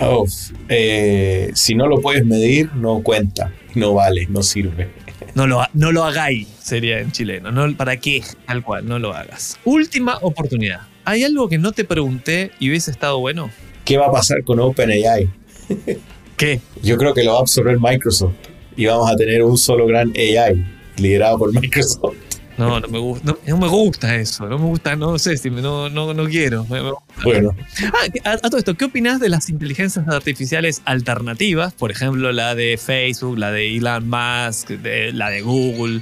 [0.00, 0.26] Oh,
[0.68, 4.88] eh, si no lo puedes medir, no cuenta, no vale, no sirve.
[5.36, 7.52] No lo, no lo hagáis, sería en chileno.
[7.52, 8.24] No, ¿Para qué?
[8.44, 9.56] Tal cual, no lo hagas.
[9.64, 10.80] Última oportunidad.
[11.04, 13.52] ¿Hay algo que no te pregunté y hubiese estado bueno?
[13.84, 15.30] ¿Qué va a pasar con OpenAI?
[16.36, 16.60] ¿Qué?
[16.82, 18.34] Yo creo que lo va a absorber Microsoft
[18.76, 20.66] y vamos a tener un solo gran AI
[20.96, 22.27] liderado por Microsoft.
[22.58, 23.24] No, no me gusta.
[23.24, 24.46] No, no me gusta eso.
[24.48, 26.64] No me gusta, no sé si me- no, no, no quiero.
[26.66, 26.90] Me- me-
[27.24, 27.54] Bueno,
[27.84, 31.72] Ah, a, a todo esto, ¿qué opinas de las inteligencias artificiales alternativas?
[31.74, 36.00] Por ejemplo, la de Facebook, la de Elon Musk, de- la de Google.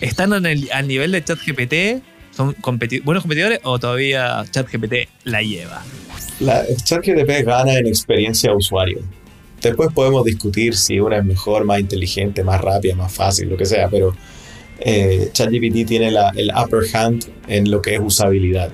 [0.00, 2.02] ¿Están en el- al nivel de ChatGPT?
[2.36, 5.82] ¿Son competi- buenos competidores o todavía ChatGPT la lleva?
[6.38, 8.98] la ChatGPT gana en experiencia de usuario.
[9.62, 13.64] Después podemos discutir si una es mejor, más inteligente, más rápida, más fácil, lo que
[13.64, 14.14] sea, pero
[14.80, 18.70] eh, ChatGPT tiene la- el upper hand en lo que es usabilidad.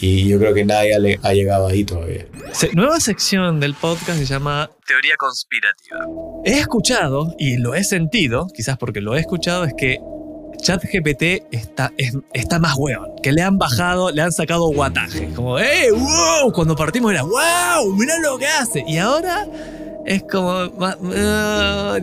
[0.00, 2.26] Y yo creo que nadie le ha llegado ahí todavía.
[2.52, 6.00] Se- nueva sección del podcast se llama Teoría Conspirativa.
[6.44, 9.98] He escuchado, y lo he sentido, quizás porque lo he escuchado, es que
[10.60, 13.10] ChatGPT está, es- está más hueón.
[13.22, 15.28] Que le han bajado, le han sacado guataje.
[15.34, 16.52] Como, ¡eh, wow!
[16.52, 17.94] Cuando partimos era, ¡wow!
[17.96, 18.84] Mirá lo que hace.
[18.86, 19.46] Y ahora
[20.04, 21.98] es como, ah,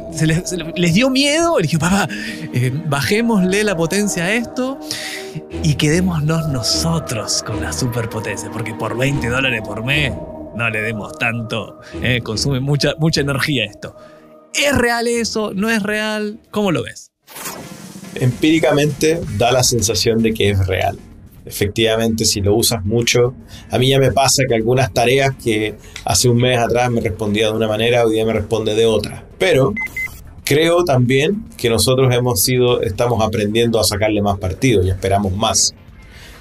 [0.75, 1.59] les dio miedo.
[1.59, 2.07] Y dije, papá,
[2.53, 4.79] eh, bajémosle la potencia a esto
[5.63, 10.13] y quedémonos nosotros con la superpotencia, porque por 20 dólares por mes
[10.55, 13.95] no le demos tanto, eh, consume mucha, mucha energía esto.
[14.53, 15.53] ¿Es real eso?
[15.53, 16.39] ¿No es real?
[16.51, 17.11] ¿Cómo lo ves?
[18.15, 20.97] empíricamente da la sensación de que es real.
[21.51, 23.33] Efectivamente, si lo usas mucho,
[23.69, 25.75] a mí ya me pasa que algunas tareas que
[26.05, 29.25] hace un mes atrás me respondía de una manera, hoy día me responde de otra.
[29.37, 29.73] Pero
[30.45, 35.75] creo también que nosotros hemos sido, estamos aprendiendo a sacarle más partido y esperamos más.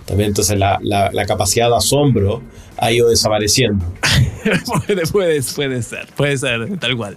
[0.07, 2.41] También entonces la, la- la capacidad de asombro
[2.77, 3.85] ha ido desapareciendo.
[4.87, 7.17] puede, puede, puede ser, puede ser, tal cual.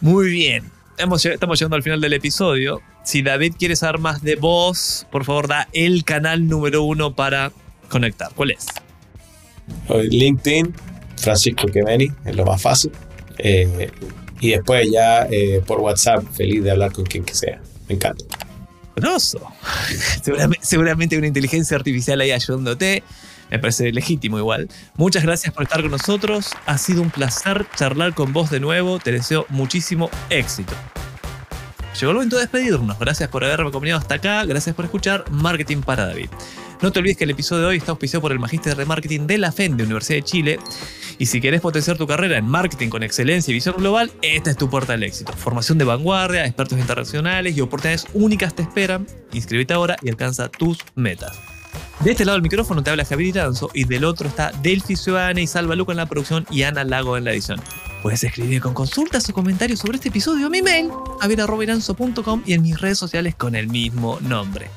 [0.00, 0.64] Muy bien.
[0.98, 2.80] Hemos estamos llegando al final del episodio.
[3.04, 7.52] Si David quiere saber más de vos, por favor da el canal número uno para
[7.88, 8.32] conectar.
[8.34, 8.66] ¿Cuál es?
[9.88, 10.74] LinkedIn,
[11.16, 12.92] Francisco Kemeni, es lo más fácil.
[13.38, 13.90] Eh,
[14.40, 17.60] y después ya eh, por WhatsApp, feliz de hablar con quien que sea.
[17.88, 18.24] Me encanta.
[20.22, 23.02] Seguramente, seguramente una inteligencia artificial ahí ayudándote.
[23.50, 24.68] Me parece legítimo igual.
[24.96, 26.52] Muchas gracias por estar con nosotros.
[26.66, 28.98] Ha sido un placer charlar con vos de nuevo.
[28.98, 30.74] Te deseo muchísimo éxito.
[31.98, 32.98] Llegó el momento de despedirnos.
[32.98, 34.44] Gracias por haberme acompañado hasta acá.
[34.44, 36.28] Gracias por escuchar Marketing para David.
[36.82, 39.26] No te olvides que el episodio de hoy está auspiciado por el Magíster de Marketing
[39.26, 40.58] de la FEN de Universidad de Chile.
[41.18, 44.58] Y si querés potenciar tu carrera en marketing con excelencia y visión global, esta es
[44.58, 45.32] tu puerta al éxito.
[45.32, 49.06] Formación de vanguardia, expertos internacionales y oportunidades únicas te esperan.
[49.32, 51.55] Inscríbete ahora y alcanza tus metas.
[52.00, 55.40] De este lado del micrófono te habla Javier Iranzo y del otro está Delphi Ciudadana
[55.40, 57.60] y Salva Luca en la producción y Ana Lago en la edición.
[58.02, 62.62] Puedes escribir con consultas o comentarios sobre este episodio a mi mail, javier.iranzo.com y en
[62.62, 64.70] mis redes sociales con el mismo nombre.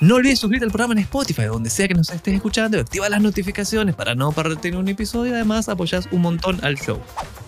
[0.00, 3.08] No olvides suscribirte al programa en Spotify, donde sea que nos estés escuchando, y activa
[3.08, 5.34] las notificaciones para no perderte un episodio.
[5.34, 7.00] Además, apoyas un montón al show.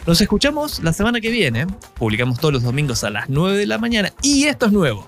[0.06, 1.66] Nos escuchamos la semana que viene.
[1.98, 4.12] Publicamos todos los domingos a las 9 de la mañana.
[4.22, 5.06] Y esto es nuevo.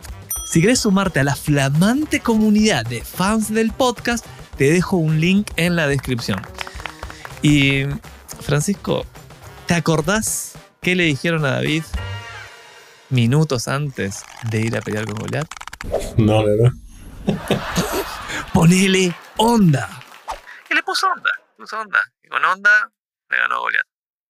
[0.49, 4.25] Si querés sumarte a la flamante comunidad de fans del podcast,
[4.57, 6.41] te dejo un link en la descripción.
[7.43, 7.83] Y,
[8.41, 9.05] Francisco,
[9.67, 11.83] ¿te acordás qué le dijeron a David
[13.11, 15.47] minutos antes de ir a pelear con Goliat?
[16.17, 16.73] No, no, no.
[18.55, 20.01] Ponele onda.
[20.71, 22.01] Y le puso onda, puso onda.
[22.25, 22.91] Y con onda
[23.29, 23.98] le ganó a Goliat.